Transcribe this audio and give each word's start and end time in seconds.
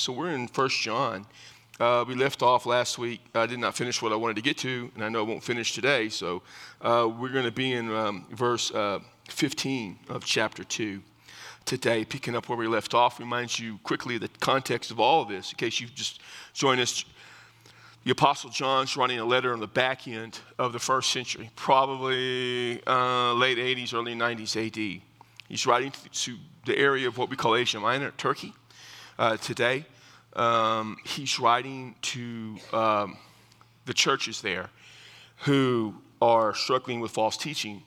So 0.00 0.14
we're 0.14 0.30
in 0.30 0.46
1 0.46 0.68
John. 0.70 1.26
Uh, 1.78 2.06
we 2.08 2.14
left 2.14 2.42
off 2.42 2.64
last 2.64 2.96
week. 2.96 3.20
I 3.34 3.44
did 3.44 3.58
not 3.58 3.74
finish 3.74 4.00
what 4.00 4.12
I 4.12 4.16
wanted 4.16 4.36
to 4.36 4.42
get 4.42 4.56
to, 4.58 4.90
and 4.94 5.04
I 5.04 5.10
know 5.10 5.20
I 5.20 5.28
won't 5.28 5.44
finish 5.44 5.74
today. 5.74 6.08
So 6.08 6.40
uh, 6.80 7.06
we're 7.06 7.28
going 7.28 7.44
to 7.44 7.50
be 7.50 7.74
in 7.74 7.94
um, 7.94 8.26
verse 8.32 8.70
uh, 8.70 9.00
15 9.28 9.98
of 10.08 10.24
chapter 10.24 10.64
2 10.64 11.02
today, 11.66 12.06
picking 12.06 12.34
up 12.34 12.48
where 12.48 12.56
we 12.56 12.66
left 12.66 12.94
off. 12.94 13.20
Reminds 13.20 13.60
you 13.60 13.78
quickly 13.82 14.16
the 14.16 14.30
context 14.40 14.90
of 14.90 15.00
all 15.00 15.20
of 15.20 15.28
this, 15.28 15.52
in 15.52 15.58
case 15.58 15.80
you've 15.80 15.94
just 15.94 16.20
joined 16.54 16.80
us. 16.80 17.04
The 18.04 18.12
Apostle 18.12 18.48
John's 18.48 18.96
writing 18.96 19.18
a 19.18 19.24
letter 19.26 19.52
on 19.52 19.60
the 19.60 19.66
back 19.66 20.08
end 20.08 20.40
of 20.58 20.72
the 20.72 20.78
first 20.78 21.10
century, 21.10 21.50
probably 21.56 22.82
uh, 22.86 23.34
late 23.34 23.58
80s, 23.58 23.92
early 23.92 24.14
90s 24.14 24.56
AD. 24.56 25.02
He's 25.46 25.66
writing 25.66 25.92
to 26.10 26.36
the 26.64 26.78
area 26.78 27.06
of 27.06 27.18
what 27.18 27.28
we 27.28 27.36
call 27.36 27.54
Asia 27.54 27.78
Minor, 27.78 28.12
Turkey, 28.12 28.54
uh, 29.20 29.36
today. 29.36 29.84
Um, 30.32 30.96
he's 31.04 31.38
writing 31.38 31.94
to 32.02 32.56
um, 32.72 33.18
the 33.84 33.92
churches 33.92 34.40
there 34.40 34.70
who 35.42 35.94
are 36.22 36.54
struggling 36.54 37.00
with 37.00 37.12
false 37.12 37.36
teaching. 37.36 37.82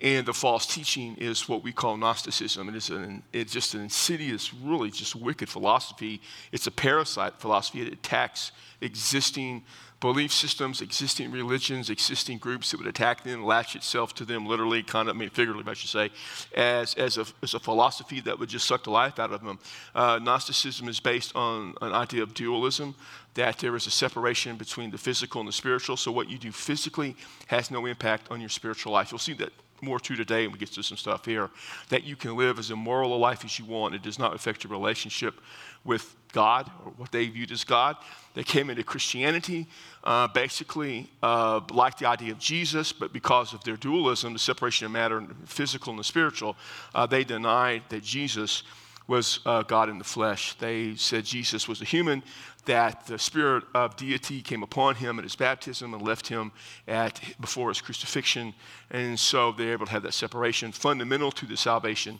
And 0.00 0.26
the 0.26 0.32
false 0.32 0.66
teaching 0.66 1.16
is 1.16 1.48
what 1.48 1.62
we 1.62 1.72
call 1.72 1.96
Gnosticism. 1.96 2.68
It 2.68 2.74
is 2.74 2.90
an, 2.90 3.22
it's 3.32 3.52
just 3.52 3.74
an 3.74 3.82
insidious, 3.82 4.52
really 4.52 4.90
just 4.90 5.14
wicked 5.14 5.48
philosophy. 5.48 6.20
It's 6.50 6.66
a 6.66 6.70
parasite 6.70 7.38
philosophy. 7.38 7.82
It 7.82 7.92
attacks 7.92 8.50
existing 8.80 9.64
belief 10.04 10.34
systems, 10.34 10.82
existing 10.82 11.30
religions, 11.30 11.88
existing 11.88 12.36
groups 12.36 12.70
that 12.70 12.76
would 12.76 12.86
attack 12.86 13.24
them, 13.24 13.42
latch 13.42 13.74
itself 13.74 14.14
to 14.14 14.26
them 14.26 14.44
literally, 14.44 14.82
kind 14.82 15.08
of, 15.08 15.16
I 15.16 15.18
mean, 15.18 15.30
figuratively, 15.30 15.70
I 15.70 15.72
should 15.72 15.88
say, 15.88 16.10
as, 16.54 16.92
as, 16.96 17.16
a, 17.16 17.24
as 17.42 17.54
a 17.54 17.58
philosophy 17.58 18.20
that 18.20 18.38
would 18.38 18.50
just 18.50 18.66
suck 18.66 18.84
the 18.84 18.90
life 18.90 19.18
out 19.18 19.32
of 19.32 19.42
them. 19.42 19.58
Uh, 19.94 20.20
Gnosticism 20.22 20.88
is 20.88 21.00
based 21.00 21.34
on 21.34 21.72
an 21.80 21.94
idea 21.94 22.22
of 22.22 22.34
dualism, 22.34 22.94
that 23.32 23.56
there 23.60 23.74
is 23.76 23.86
a 23.86 23.90
separation 23.90 24.56
between 24.56 24.90
the 24.90 24.98
physical 24.98 25.40
and 25.40 25.48
the 25.48 25.54
spiritual. 25.54 25.96
So 25.96 26.12
what 26.12 26.28
you 26.28 26.36
do 26.36 26.52
physically 26.52 27.16
has 27.46 27.70
no 27.70 27.86
impact 27.86 28.30
on 28.30 28.40
your 28.40 28.50
spiritual 28.50 28.92
life. 28.92 29.10
You'll 29.10 29.20
see 29.20 29.32
that 29.32 29.52
more 29.80 29.98
to 30.00 30.14
today, 30.16 30.44
and 30.44 30.52
we 30.52 30.58
get 30.58 30.70
to 30.72 30.82
some 30.82 30.98
stuff 30.98 31.24
here, 31.24 31.48
that 31.88 32.04
you 32.04 32.14
can 32.14 32.36
live 32.36 32.58
as 32.58 32.70
immoral 32.70 33.16
a 33.16 33.16
life 33.16 33.42
as 33.42 33.58
you 33.58 33.64
want. 33.64 33.94
It 33.94 34.02
does 34.02 34.18
not 34.18 34.34
affect 34.34 34.64
your 34.64 34.70
relationship 34.70 35.40
with 35.82 36.14
God 36.34 36.70
or 36.84 36.92
what 36.98 37.12
they 37.12 37.26
viewed 37.28 37.52
as 37.52 37.64
God. 37.64 37.96
They 38.34 38.42
came 38.44 38.68
into 38.68 38.82
Christianity 38.82 39.66
uh, 40.02 40.28
basically 40.28 41.08
uh, 41.22 41.60
like 41.70 41.96
the 41.96 42.06
idea 42.06 42.32
of 42.32 42.38
Jesus, 42.38 42.92
but 42.92 43.12
because 43.12 43.54
of 43.54 43.64
their 43.64 43.76
dualism, 43.76 44.32
the 44.32 44.38
separation 44.38 44.84
of 44.84 44.92
matter 44.92 45.16
and 45.16 45.48
physical 45.48 45.90
and 45.90 45.98
the 45.98 46.04
spiritual, 46.04 46.56
uh, 46.94 47.06
they 47.06 47.24
denied 47.24 47.82
that 47.88 48.02
Jesus 48.02 48.64
was 49.06 49.40
uh, 49.46 49.62
God 49.62 49.88
in 49.88 49.98
the 49.98 50.04
flesh. 50.04 50.54
They 50.54 50.96
said 50.96 51.24
Jesus 51.24 51.68
was 51.68 51.80
a 51.80 51.84
human, 51.84 52.22
that 52.64 53.06
the 53.06 53.18
spirit 53.18 53.64
of 53.74 53.96
deity 53.96 54.40
came 54.40 54.62
upon 54.62 54.94
him 54.94 55.18
at 55.18 55.24
his 55.24 55.36
baptism 55.36 55.92
and 55.92 56.02
left 56.02 56.26
him 56.26 56.52
at 56.88 57.20
before 57.40 57.68
his 57.68 57.80
crucifixion, 57.80 58.54
and 58.90 59.18
so 59.18 59.52
they're 59.52 59.72
able 59.72 59.86
to 59.86 59.92
have 59.92 60.02
that 60.02 60.14
separation. 60.14 60.72
Fundamental 60.72 61.30
to 61.32 61.46
the 61.46 61.56
salvation 61.56 62.18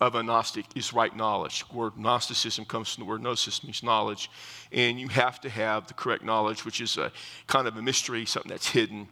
of 0.00 0.14
a 0.14 0.22
Gnostic 0.22 0.66
is 0.74 0.92
right 0.92 1.14
knowledge. 1.16 1.64
Word 1.72 1.96
Gnosticism 1.96 2.64
comes 2.64 2.94
from 2.94 3.04
the 3.04 3.08
word 3.08 3.22
gnosis, 3.22 3.62
means 3.62 3.82
knowledge. 3.82 4.30
And 4.72 4.98
you 4.98 5.08
have 5.08 5.40
to 5.42 5.48
have 5.48 5.86
the 5.86 5.94
correct 5.94 6.24
knowledge, 6.24 6.64
which 6.64 6.80
is 6.80 6.96
a 6.96 7.12
kind 7.46 7.68
of 7.68 7.76
a 7.76 7.82
mystery, 7.82 8.26
something 8.26 8.50
that's 8.50 8.68
hidden. 8.68 9.08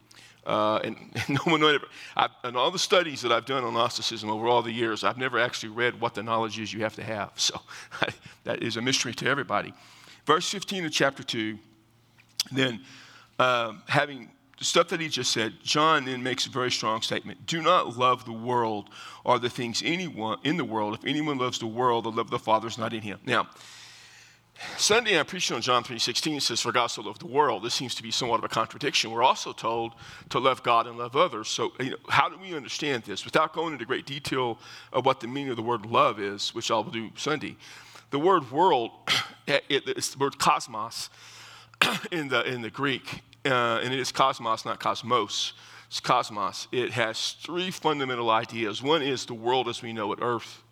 Uh, 0.47 0.81
and, 0.83 0.97
and, 1.15 1.29
no 1.29 1.53
one 1.53 1.63
ever, 1.63 1.87
I've, 2.17 2.31
in 2.45 2.57
all 2.57 2.71
the 2.71 2.79
studies 2.79 3.23
that 3.23 3.31
I've 3.31 3.47
done 3.47 3.63
on 3.65 3.75
Gnosticism 3.75 4.31
over 4.31 4.49
all 4.49 4.63
the 4.63 4.73
years, 4.73 5.05
I've 5.05 5.19
never 5.19 5.39
actually 5.39 5.71
read 5.71 6.01
what 6.01 6.15
the 6.15 6.23
knowledge 6.23 6.59
is 6.59 6.73
you 6.73 6.81
have 6.81 6.97
to 6.97 7.05
have. 7.05 7.33
So 7.37 7.61
that 8.45 8.63
is 8.63 8.77
a 8.77 8.83
mystery 8.83 9.15
to 9.15 9.27
everybody. 9.27 9.73
Verse 10.27 10.49
15 10.51 10.87
of 10.87 10.93
chapter 10.93 11.23
2, 11.23 11.59
then 12.53 12.81
uh, 13.39 13.75
having 13.87 14.31
the 14.61 14.67
stuff 14.67 14.89
that 14.89 15.01
he 15.01 15.09
just 15.09 15.33
said, 15.33 15.55
John 15.63 16.05
then 16.05 16.23
makes 16.23 16.47
a 16.47 16.51
very 16.51 16.71
strong 16.71 17.01
statement. 17.01 17.47
Do 17.47 17.63
not 17.63 17.97
love 17.97 18.27
the 18.27 18.33
world 18.33 18.91
or 19.25 19.39
the 19.39 19.49
things 19.49 19.83
anyone 19.83 20.39
in 20.45 20.59
the 20.59 20.67
world. 20.67 20.95
If 20.95 21.07
anyone 21.07 21.39
loves 21.39 21.59
the 21.59 21.67
world, 21.67 22.05
the 22.05 22.11
love 22.11 22.27
of 22.27 22.31
the 22.31 22.39
Father 22.39 22.69
is 22.69 22.77
not 22.77 22.93
in 22.93 23.01
him. 23.01 23.19
Now, 23.25 23.49
Sunday 24.77 25.19
I 25.19 25.23
preached 25.23 25.51
on 25.51 25.63
John 25.63 25.83
3.16 25.83 26.37
it 26.37 26.43
says, 26.43 26.61
For 26.61 26.73
God 26.73 26.89
so 26.89 27.01
loved 27.01 27.23
the 27.23 27.27
world. 27.27 27.65
This 27.65 27.73
seems 27.73 27.95
to 27.95 28.03
be 28.03 28.11
somewhat 28.11 28.37
of 28.37 28.45
a 28.45 28.49
contradiction. 28.49 29.11
We're 29.11 29.23
also 29.23 29.55
told 29.55 29.95
to 30.29 30.39
love 30.39 30.63
God 30.63 30.87
and 30.87 30.99
love 30.99 31.17
others. 31.17 31.49
So 31.49 31.73
you 31.81 31.93
know, 31.93 31.97
how 32.11 32.29
do 32.29 32.37
we 32.37 32.55
understand 32.55 33.05
this? 33.05 33.25
Without 33.25 33.55
going 33.55 33.73
into 33.73 33.87
great 33.87 34.05
detail 34.05 34.59
of 34.93 35.07
what 35.07 35.21
the 35.21 35.27
meaning 35.27 35.49
of 35.49 35.57
the 35.57 35.63
word 35.63 35.87
love 35.87 36.21
is, 36.21 36.55
which 36.55 36.71
I'll 36.71 36.85
do 36.85 37.09
Sunday, 37.17 37.57
the 38.11 38.19
word 38.19 38.51
world, 38.53 38.91
it's 39.47 40.11
the 40.11 40.19
word 40.19 40.39
cosmos 40.39 41.09
in 42.13 42.29
the, 42.29 42.43
in 42.43 42.61
the 42.61 42.71
Greek 42.71 43.23
uh, 43.45 43.81
and 43.83 43.93
it 43.93 44.01
is 44.01 44.13
cosmos, 44.13 44.65
not 44.65 44.81
cosmos. 44.81 45.55
It's 45.89 46.01
cosmos. 46.01 46.69
It 46.71 46.93
has 46.93 47.33
three 47.43 47.71
fundamental 47.71 48.31
ideas. 48.31 48.83
One 48.83 49.03
is 49.03 49.27
the 49.27 49.35
world 49.35 49.69
as 49.69 49.83
we 49.83 49.93
know 49.93 50.13
it, 50.13 50.21
Earth. 50.23 50.63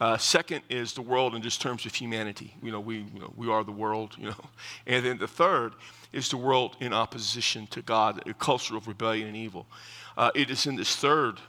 Uh, 0.00 0.16
second 0.16 0.62
is 0.68 0.92
the 0.92 1.02
world 1.02 1.34
in 1.34 1.42
just 1.42 1.60
terms 1.60 1.84
of 1.84 1.94
humanity. 1.94 2.54
You 2.62 2.70
know, 2.70 2.80
we, 2.80 2.98
you 2.98 3.20
know, 3.20 3.32
we 3.36 3.50
are 3.50 3.64
the 3.64 3.72
world, 3.72 4.14
you 4.18 4.26
know. 4.26 4.36
And 4.86 5.04
then 5.04 5.18
the 5.18 5.28
third 5.28 5.74
is 6.12 6.28
the 6.28 6.36
world 6.36 6.76
in 6.80 6.92
opposition 6.92 7.66
to 7.68 7.82
God, 7.82 8.22
a 8.28 8.34
culture 8.34 8.76
of 8.76 8.86
rebellion 8.86 9.28
and 9.28 9.36
evil. 9.36 9.66
Uh, 10.16 10.30
it 10.34 10.50
is 10.50 10.66
in 10.66 10.76
this 10.76 10.96
third 10.96 11.40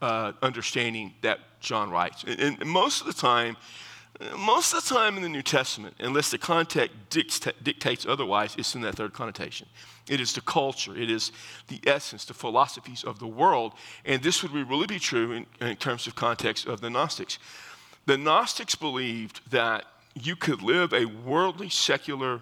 uh, 0.00 0.32
understanding 0.42 1.14
that 1.22 1.40
John 1.60 1.90
writes. 1.90 2.24
And, 2.24 2.60
and, 2.60 2.70
most 2.70 3.00
of 3.00 3.06
the 3.08 3.12
time, 3.12 3.56
most 4.36 4.72
of 4.74 4.82
the 4.82 4.94
time 4.94 5.16
in 5.16 5.22
the 5.22 5.28
New 5.28 5.42
Testament, 5.42 5.94
unless 6.00 6.30
the 6.30 6.38
context 6.38 6.96
dictates 7.62 8.04
otherwise, 8.04 8.56
it's 8.58 8.74
in 8.74 8.80
that 8.80 8.96
third 8.96 9.12
connotation. 9.12 9.68
It 10.08 10.20
is 10.20 10.32
the 10.32 10.40
culture, 10.40 10.96
it 10.96 11.10
is 11.10 11.30
the 11.68 11.80
essence, 11.86 12.24
the 12.24 12.34
philosophies 12.34 13.04
of 13.04 13.20
the 13.20 13.26
world. 13.26 13.74
And 14.04 14.22
this 14.22 14.42
would 14.42 14.52
really 14.52 14.86
be 14.86 14.98
true 14.98 15.32
in, 15.32 15.46
in 15.60 15.76
terms 15.76 16.06
of 16.06 16.16
context 16.16 16.66
of 16.66 16.80
the 16.80 16.90
Gnostics. 16.90 17.38
The 18.06 18.18
Gnostics 18.18 18.74
believed 18.74 19.40
that 19.50 19.84
you 20.14 20.34
could 20.34 20.62
live 20.62 20.92
a 20.92 21.04
worldly, 21.04 21.68
secular, 21.68 22.40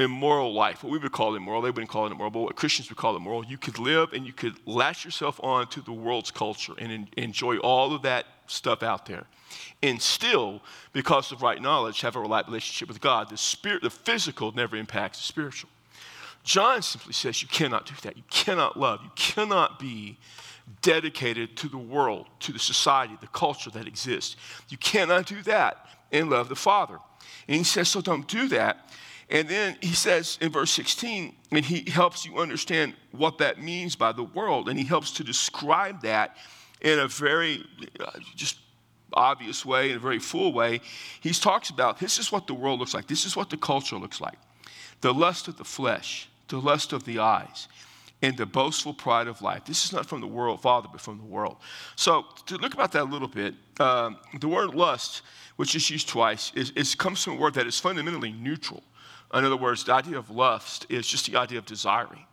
immoral 0.00 0.52
life, 0.52 0.82
what 0.82 0.90
we 0.90 0.98
would 0.98 1.12
call 1.12 1.34
immoral, 1.34 1.62
they 1.62 1.70
wouldn't 1.70 1.90
call 1.90 2.06
it 2.06 2.12
immoral, 2.12 2.30
but 2.30 2.40
what 2.40 2.56
Christians 2.56 2.88
would 2.88 2.98
call 2.98 3.16
immoral. 3.16 3.44
You 3.44 3.58
could 3.58 3.78
live 3.78 4.12
and 4.12 4.26
you 4.26 4.32
could 4.32 4.54
latch 4.66 5.04
yourself 5.04 5.38
on 5.42 5.68
to 5.68 5.80
the 5.80 5.92
world's 5.92 6.30
culture 6.30 6.72
and 6.78 6.90
en- 6.92 7.08
enjoy 7.16 7.58
all 7.58 7.94
of 7.94 8.02
that 8.02 8.26
stuff 8.46 8.82
out 8.82 9.06
there. 9.06 9.26
And 9.82 10.00
still, 10.00 10.62
because 10.92 11.32
of 11.32 11.42
right 11.42 11.60
knowledge, 11.60 12.00
have 12.02 12.16
a 12.16 12.20
right 12.20 12.46
relationship 12.46 12.88
with 12.88 13.00
God. 13.00 13.30
The 13.30 13.36
spirit, 13.36 13.82
the 13.82 13.90
physical 13.90 14.52
never 14.52 14.76
impacts 14.76 15.18
the 15.18 15.24
spiritual. 15.24 15.70
John 16.42 16.82
simply 16.82 17.12
says 17.12 17.42
you 17.42 17.48
cannot 17.48 17.86
do 17.86 17.94
that. 18.02 18.16
You 18.16 18.22
cannot 18.30 18.78
love. 18.78 19.00
You 19.02 19.10
cannot 19.14 19.78
be 19.78 20.18
dedicated 20.82 21.56
to 21.58 21.68
the 21.68 21.78
world, 21.78 22.26
to 22.40 22.52
the 22.52 22.58
society, 22.58 23.16
the 23.20 23.26
culture 23.28 23.70
that 23.70 23.86
exists. 23.86 24.36
You 24.68 24.78
cannot 24.78 25.26
do 25.26 25.42
that 25.42 25.86
and 26.12 26.30
love 26.30 26.48
the 26.48 26.56
Father. 26.56 26.98
And 27.48 27.56
he 27.56 27.64
says, 27.64 27.88
so 27.88 28.00
don't 28.00 28.26
do 28.28 28.48
that. 28.48 28.88
And 29.30 29.48
then 29.48 29.76
he 29.80 29.94
says 29.94 30.38
in 30.40 30.50
verse 30.50 30.72
16, 30.72 31.34
and 31.52 31.64
he 31.64 31.88
helps 31.88 32.26
you 32.26 32.38
understand 32.38 32.94
what 33.12 33.38
that 33.38 33.62
means 33.62 33.94
by 33.94 34.12
the 34.12 34.24
world, 34.24 34.68
and 34.68 34.78
he 34.78 34.84
helps 34.84 35.12
to 35.12 35.24
describe 35.24 36.02
that 36.02 36.36
in 36.80 36.98
a 36.98 37.06
very 37.06 37.64
uh, 38.00 38.10
just 38.34 38.58
obvious 39.12 39.64
way, 39.64 39.90
in 39.90 39.96
a 39.96 40.00
very 40.00 40.18
full 40.18 40.52
way. 40.52 40.80
He 41.20 41.32
talks 41.32 41.70
about 41.70 42.00
this 42.00 42.18
is 42.18 42.32
what 42.32 42.48
the 42.48 42.54
world 42.54 42.80
looks 42.80 42.92
like, 42.92 43.06
this 43.06 43.24
is 43.24 43.36
what 43.36 43.50
the 43.50 43.56
culture 43.56 43.96
looks 43.96 44.20
like 44.20 44.38
the 45.00 45.14
lust 45.14 45.48
of 45.48 45.56
the 45.56 45.64
flesh, 45.64 46.28
the 46.48 46.60
lust 46.60 46.92
of 46.92 47.04
the 47.04 47.18
eyes, 47.18 47.68
and 48.20 48.36
the 48.36 48.44
boastful 48.44 48.92
pride 48.92 49.28
of 49.28 49.40
life. 49.40 49.64
This 49.64 49.84
is 49.84 49.92
not 49.94 50.04
from 50.04 50.20
the 50.20 50.26
world, 50.26 50.60
Father, 50.60 50.88
but 50.92 51.00
from 51.00 51.16
the 51.16 51.24
world. 51.24 51.56
So, 51.96 52.26
to 52.46 52.58
look 52.58 52.74
about 52.74 52.92
that 52.92 53.04
a 53.04 53.10
little 53.10 53.28
bit, 53.28 53.54
um, 53.78 54.18
the 54.38 54.48
word 54.48 54.74
lust, 54.74 55.22
which 55.56 55.74
is 55.74 55.88
used 55.88 56.08
twice, 56.08 56.52
is, 56.54 56.70
is, 56.72 56.94
comes 56.94 57.24
from 57.24 57.34
a 57.34 57.36
word 57.36 57.54
that 57.54 57.66
is 57.66 57.78
fundamentally 57.78 58.32
neutral. 58.32 58.82
In 59.32 59.44
other 59.44 59.56
words, 59.56 59.84
the 59.84 59.94
idea 59.94 60.18
of 60.18 60.30
lust 60.30 60.86
is 60.88 61.06
just 61.06 61.30
the 61.30 61.38
idea 61.38 61.58
of 61.58 61.66
desiring. 61.66 62.26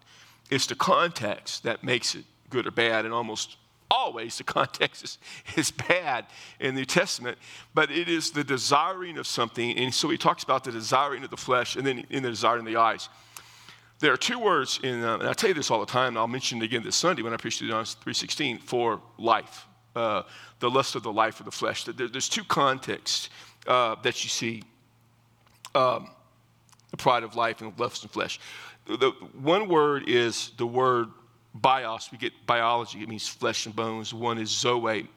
It's 0.49 0.65
the 0.65 0.75
context 0.75 1.63
that 1.63 1.83
makes 1.83 2.15
it 2.15 2.25
good 2.49 2.65
or 2.65 2.71
bad, 2.71 3.05
and 3.05 3.13
almost 3.13 3.57
always 3.89 4.38
the 4.38 4.44
context 4.55 5.03
is, 5.03 5.17
is 5.55 5.71
bad 5.71 6.25
in 6.59 6.75
the 6.75 6.81
New 6.81 6.85
Testament, 6.85 7.38
but 7.73 7.91
it 7.91 8.09
is 8.09 8.31
the 8.31 8.44
desiring 8.44 9.17
of 9.17 9.27
something. 9.27 9.77
And 9.77 9.94
so 9.94 10.09
he 10.09 10.17
talks 10.17 10.44
about 10.44 10.63
the 10.63 10.71
desiring 10.71 11.23
of 11.23 11.29
the 11.29 11.38
flesh 11.38 11.75
and 11.75 11.85
then 11.85 12.05
in 12.09 12.23
the 12.23 12.29
desiring 12.29 12.61
of 12.61 12.73
the 12.73 12.79
eyes. 12.79 13.09
There 13.99 14.13
are 14.13 14.17
two 14.17 14.39
words 14.39 14.79
in, 14.83 15.03
uh, 15.03 15.17
and 15.17 15.27
I 15.27 15.33
tell 15.33 15.49
you 15.49 15.55
this 15.55 15.71
all 15.71 15.79
the 15.79 15.91
time, 15.91 16.09
and 16.09 16.17
I'll 16.19 16.27
mention 16.27 16.61
it 16.61 16.65
again 16.65 16.83
this 16.83 16.95
Sunday 16.95 17.23
when 17.23 17.33
I 17.33 17.38
preach 17.38 17.57
to 17.59 17.67
John 17.67 17.83
3.16, 17.83 18.61
for 18.61 19.01
life, 19.17 19.65
uh, 19.95 20.21
the 20.59 20.69
lust 20.69 20.95
of 20.95 21.01
the 21.01 21.11
life 21.11 21.39
of 21.39 21.45
the 21.45 21.51
flesh. 21.51 21.83
There, 21.83 22.07
there's 22.07 22.29
two 22.29 22.44
contexts 22.44 23.29
uh, 23.65 23.95
that 24.03 24.23
you 24.23 24.29
see 24.29 24.61
um, 25.73 26.11
the 26.91 26.97
pride 26.97 27.23
of 27.23 27.35
life 27.35 27.61
and 27.61 27.77
lust 27.79 28.03
of 28.05 28.11
flesh. 28.11 28.39
The, 28.85 29.11
one 29.33 29.67
word 29.67 30.07
is 30.07 30.51
the 30.57 30.67
word 30.67 31.09
bios. 31.53 32.11
We 32.11 32.17
get 32.17 32.33
biology, 32.45 33.01
it 33.01 33.09
means 33.09 33.27
flesh 33.27 33.65
and 33.65 33.75
bones. 33.75 34.13
One 34.13 34.37
is 34.37 34.49
zoe, 34.49 35.07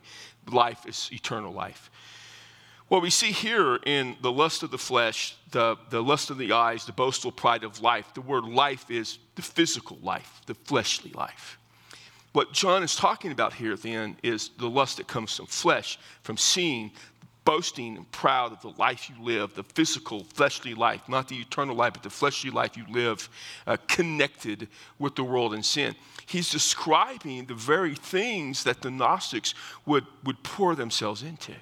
life 0.50 0.86
is 0.86 1.08
eternal 1.12 1.52
life. 1.52 1.90
What 2.88 3.02
we 3.02 3.10
see 3.10 3.30
here 3.30 3.76
in 3.86 4.16
the 4.20 4.32
lust 4.32 4.64
of 4.64 4.72
the 4.72 4.78
flesh, 4.78 5.36
the, 5.52 5.76
the 5.90 6.02
lust 6.02 6.30
of 6.30 6.38
the 6.38 6.50
eyes, 6.50 6.86
the 6.86 6.92
boastful 6.92 7.30
pride 7.30 7.62
of 7.62 7.80
life, 7.80 8.12
the 8.14 8.20
word 8.20 8.44
life 8.44 8.90
is 8.90 9.18
the 9.36 9.42
physical 9.42 9.96
life, 10.02 10.40
the 10.46 10.54
fleshly 10.54 11.12
life. 11.12 11.56
What 12.32 12.52
John 12.52 12.82
is 12.82 12.96
talking 12.96 13.30
about 13.30 13.52
here 13.52 13.76
then 13.76 14.16
is 14.24 14.50
the 14.58 14.68
lust 14.68 14.96
that 14.96 15.06
comes 15.06 15.36
from 15.36 15.46
flesh, 15.46 16.00
from 16.22 16.36
seeing, 16.36 16.90
boasting, 17.50 17.96
and 17.96 18.08
proud 18.12 18.52
of 18.52 18.60
the 18.60 18.80
life 18.80 19.10
you 19.10 19.16
live, 19.20 19.52
the 19.54 19.64
physical, 19.64 20.22
fleshly 20.22 20.72
life, 20.72 21.08
not 21.08 21.26
the 21.26 21.34
eternal 21.34 21.74
life, 21.74 21.92
but 21.94 22.04
the 22.04 22.08
fleshly 22.08 22.48
life 22.48 22.76
you 22.76 22.84
live, 22.88 23.28
uh, 23.66 23.76
connected 23.88 24.68
with 25.00 25.16
the 25.16 25.24
world 25.24 25.52
and 25.52 25.64
sin. 25.64 25.96
He's 26.26 26.48
describing 26.48 27.46
the 27.46 27.54
very 27.54 27.96
things 27.96 28.62
that 28.62 28.82
the 28.82 28.90
Gnostics 28.92 29.52
would, 29.84 30.06
would 30.22 30.40
pour 30.44 30.76
themselves 30.76 31.24
into. 31.24 31.52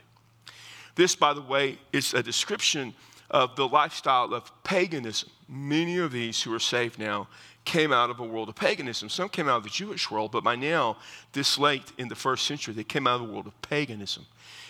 This, 0.95 1.17
by 1.17 1.33
the 1.33 1.41
way, 1.41 1.79
is 1.91 2.13
a 2.13 2.23
description 2.23 2.93
of 3.31 3.57
the 3.57 3.67
lifestyle 3.67 4.35
of 4.35 4.53
paganism. 4.65 5.31
Many 5.49 5.97
of 5.97 6.13
these 6.13 6.43
who 6.43 6.53
are 6.53 6.61
saved 6.61 6.99
now 6.99 7.29
came 7.65 7.95
out 7.95 8.11
of 8.11 8.21
a 8.21 8.25
world 8.25 8.51
of 8.51 8.57
paganism. 8.57 9.09
Some 9.09 9.31
came 9.31 9.49
out 9.49 9.57
of 9.57 9.63
the 9.63 9.71
Jewish 9.71 10.11
world, 10.11 10.33
but 10.33 10.45
by 10.45 10.55
now, 10.55 10.99
this 11.33 11.57
late 11.57 11.93
in 11.97 12.09
the 12.09 12.15
first 12.15 12.45
century, 12.45 12.75
they 12.75 12.85
came 12.85 13.07
out 13.07 13.23
of 13.23 13.27
the 13.27 13.33
world 13.33 13.47
of 13.47 13.63
paganism 13.63 14.27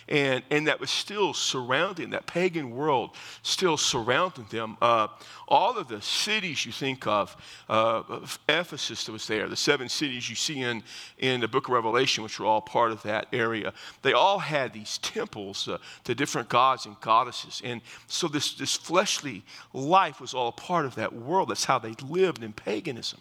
and, 0.09 0.43
and 0.51 0.67
that 0.67 0.81
was 0.81 0.91
still 0.91 1.35
surrounding, 1.35 2.11
that 2.11 2.27
pagan 2.27 2.71
world 2.71 3.11
still 3.43 3.77
surrounding 3.77 4.47
them. 4.51 4.77
Uh, 4.81 5.09
all 5.47 5.77
of 5.77 5.89
the 5.89 6.01
cities 6.01 6.65
you 6.65 6.73
think 6.73 7.07
of, 7.07 7.37
uh, 7.69 8.03
of, 8.09 8.39
Ephesus 8.49 9.05
that 9.05 9.13
was 9.13 9.27
there, 9.27 9.49
the 9.49 9.57
seven 9.57 9.89
cities 9.89 10.29
you 10.29 10.37
see 10.37 10.61
in, 10.61 10.83
in 11.19 11.41
the 11.41 11.49
book 11.49 11.69
of 11.69 11.75
Revelation, 11.75 12.23
which 12.23 12.39
were 12.39 12.47
all 12.47 12.61
part 12.61 12.93
of 12.93 13.03
that 13.03 13.27
area, 13.33 13.73
they 14.03 14.13
all 14.13 14.39
had 14.39 14.73
these 14.73 14.99
temples 14.99 15.69
uh, 15.69 15.79
to 16.05 16.15
different 16.15 16.49
gods 16.49 16.87
and 16.87 16.99
goddesses. 17.01 17.61
And 17.65 17.81
so 18.07 18.29
this, 18.29 18.55
this 18.55 18.77
fleshly 18.77 19.45
life 19.73 20.21
was 20.21 20.35
all 20.35 20.53
part 20.53 20.87
of 20.87 20.95
that 20.97 21.13
world. 21.13 21.51
That's 21.51 21.65
how 21.65 21.79
they 21.79 21.95
lived 22.07 22.43
in 22.43 22.53
paganism. 22.53 23.21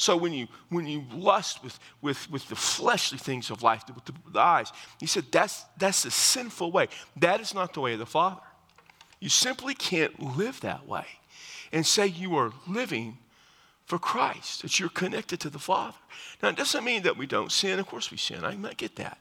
So 0.00 0.16
when 0.16 0.32
you, 0.32 0.48
when 0.70 0.86
you 0.86 1.04
lust 1.12 1.62
with, 1.62 1.78
with, 2.00 2.30
with 2.30 2.48
the 2.48 2.56
fleshly 2.56 3.18
things 3.18 3.50
of 3.50 3.62
life, 3.62 3.84
with 3.94 4.06
the, 4.06 4.14
the 4.32 4.40
eyes, 4.40 4.72
he 4.98 5.04
said 5.04 5.26
that's, 5.30 5.66
that's 5.76 6.06
a 6.06 6.10
sinful 6.10 6.72
way. 6.72 6.88
That 7.16 7.38
is 7.42 7.52
not 7.52 7.74
the 7.74 7.82
way 7.82 7.92
of 7.92 7.98
the 7.98 8.06
Father. 8.06 8.40
You 9.20 9.28
simply 9.28 9.74
can't 9.74 10.38
live 10.38 10.62
that 10.62 10.88
way 10.88 11.04
and 11.70 11.84
say 11.84 12.06
you 12.06 12.34
are 12.36 12.50
living 12.66 13.18
for 13.84 13.98
Christ, 13.98 14.62
that 14.62 14.80
you're 14.80 14.88
connected 14.88 15.38
to 15.40 15.50
the 15.50 15.58
Father. 15.58 15.98
Now, 16.42 16.48
it 16.48 16.56
doesn't 16.56 16.82
mean 16.82 17.02
that 17.02 17.18
we 17.18 17.26
don't 17.26 17.52
sin. 17.52 17.78
Of 17.78 17.86
course, 17.86 18.10
we 18.10 18.16
sin. 18.16 18.42
I 18.42 18.54
get 18.72 18.96
that. 18.96 19.18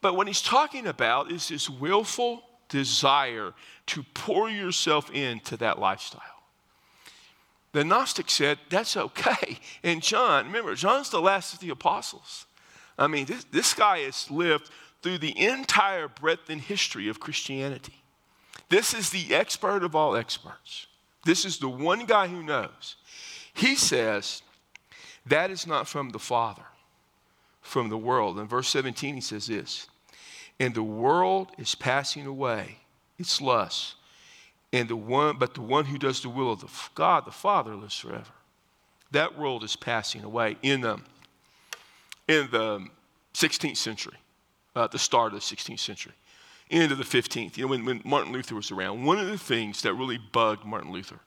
But 0.00 0.16
what 0.16 0.28
he's 0.28 0.40
talking 0.40 0.86
about 0.86 1.30
is 1.30 1.48
this 1.48 1.68
willful 1.68 2.42
desire 2.70 3.52
to 3.88 4.02
pour 4.14 4.48
yourself 4.48 5.10
into 5.10 5.58
that 5.58 5.78
lifestyle. 5.78 6.22
The 7.72 7.84
Gnostic 7.84 8.30
said, 8.30 8.58
that's 8.68 8.96
okay. 8.96 9.58
And 9.82 10.02
John, 10.02 10.46
remember, 10.46 10.74
John's 10.74 11.10
the 11.10 11.20
last 11.20 11.54
of 11.54 11.60
the 11.60 11.70
apostles. 11.70 12.46
I 12.98 13.06
mean, 13.06 13.26
this, 13.26 13.44
this 13.44 13.74
guy 13.74 14.00
has 14.00 14.30
lived 14.30 14.70
through 15.02 15.18
the 15.18 15.38
entire 15.38 16.08
breadth 16.08 16.50
and 16.50 16.60
history 16.60 17.08
of 17.08 17.20
Christianity. 17.20 17.94
This 18.68 18.92
is 18.92 19.10
the 19.10 19.34
expert 19.34 19.82
of 19.82 19.94
all 19.94 20.16
experts. 20.16 20.86
This 21.24 21.44
is 21.44 21.58
the 21.58 21.68
one 21.68 22.04
guy 22.04 22.28
who 22.28 22.42
knows. 22.42 22.96
He 23.54 23.74
says, 23.74 24.42
that 25.26 25.50
is 25.50 25.66
not 25.66 25.88
from 25.88 26.10
the 26.10 26.18
Father, 26.18 26.64
from 27.62 27.88
the 27.88 27.98
world. 27.98 28.38
In 28.38 28.46
verse 28.46 28.68
17, 28.68 29.14
he 29.14 29.20
says 29.20 29.46
this 29.46 29.86
And 30.58 30.74
the 30.74 30.82
world 30.82 31.52
is 31.58 31.74
passing 31.74 32.26
away, 32.26 32.78
its 33.18 33.40
lusts 33.40 33.94
and 34.72 34.88
the 34.88 34.96
one, 34.96 35.36
but 35.38 35.54
the 35.54 35.60
one 35.60 35.86
who 35.86 35.98
does 35.98 36.20
the 36.20 36.28
will 36.28 36.52
of 36.52 36.60
the 36.60 36.68
God, 36.94 37.24
the 37.26 37.32
Father, 37.32 37.74
lives 37.74 37.98
forever. 37.98 38.32
That 39.10 39.36
world 39.36 39.64
is 39.64 39.74
passing 39.74 40.22
away 40.22 40.56
in 40.62 40.82
the, 40.82 41.00
in 42.28 42.48
the 42.50 42.86
16th 43.34 43.76
century, 43.76 44.16
uh, 44.76 44.86
the 44.86 44.98
start 44.98 45.32
of 45.32 45.40
the 45.40 45.56
16th 45.56 45.80
century, 45.80 46.12
end 46.70 46.92
of 46.92 46.98
the 46.98 47.04
15th. 47.04 47.56
You 47.56 47.64
know, 47.64 47.70
when, 47.70 47.84
when 47.84 48.00
Martin 48.04 48.32
Luther 48.32 48.54
was 48.54 48.70
around, 48.70 49.04
one 49.04 49.18
of 49.18 49.26
the 49.26 49.38
things 49.38 49.82
that 49.82 49.94
really 49.94 50.18
bugged 50.18 50.64
Martin 50.64 50.92
Luther 50.92 51.18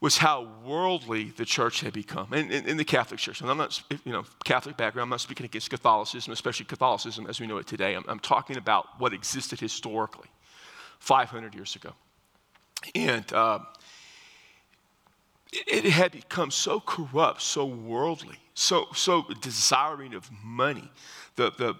was 0.00 0.18
how 0.18 0.48
worldly 0.64 1.32
the 1.36 1.44
church 1.44 1.80
had 1.80 1.92
become, 1.92 2.34
in, 2.34 2.50
in, 2.50 2.76
the 2.76 2.84
Catholic 2.84 3.18
Church. 3.18 3.40
And 3.40 3.50
I'm 3.50 3.56
not, 3.56 3.82
you 4.04 4.12
know, 4.12 4.24
Catholic 4.44 4.76
background, 4.76 5.04
I'm 5.04 5.10
not 5.10 5.22
speaking 5.22 5.46
against 5.46 5.70
Catholicism, 5.70 6.32
especially 6.32 6.66
Catholicism 6.66 7.26
as 7.28 7.40
we 7.40 7.46
know 7.46 7.56
it 7.56 7.66
today. 7.66 7.94
I'm, 7.94 8.04
I'm 8.06 8.18
talking 8.18 8.58
about 8.58 9.00
what 9.00 9.14
existed 9.14 9.58
historically. 9.58 10.28
500 10.98 11.54
years 11.54 11.76
ago. 11.76 11.92
And 12.94 13.30
uh, 13.32 13.60
it, 15.52 15.84
it, 15.84 15.92
had 15.92 16.12
become 16.12 16.50
so 16.50 16.80
corrupt, 16.80 17.42
so 17.42 17.64
worldly, 17.64 18.38
so, 18.54 18.86
so 18.94 19.24
desiring 19.40 20.14
of 20.14 20.30
money. 20.44 20.90
The, 21.36 21.52
the, 21.58 21.74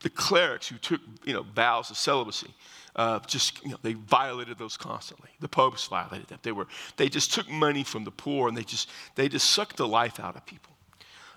the 0.00 0.10
clerics 0.10 0.68
who 0.68 0.78
took 0.78 1.00
you 1.24 1.32
know, 1.32 1.44
vows 1.54 1.90
of 1.90 1.96
celibacy, 1.96 2.54
uh, 2.96 3.20
just 3.20 3.62
you 3.64 3.70
know, 3.70 3.78
they 3.82 3.92
violated 3.92 4.58
those 4.58 4.76
constantly. 4.76 5.30
The 5.40 5.48
popes 5.48 5.86
violated 5.86 6.28
them. 6.28 6.38
They 6.42 6.52
were 6.52 6.66
they 6.96 7.08
just 7.08 7.32
took 7.32 7.48
money 7.48 7.84
from 7.84 8.04
the 8.04 8.10
poor 8.10 8.48
and 8.48 8.56
they 8.56 8.64
just 8.64 8.90
they 9.14 9.28
just 9.28 9.50
sucked 9.50 9.76
the 9.76 9.86
life 9.86 10.18
out 10.18 10.36
of 10.36 10.44
people. 10.44 10.72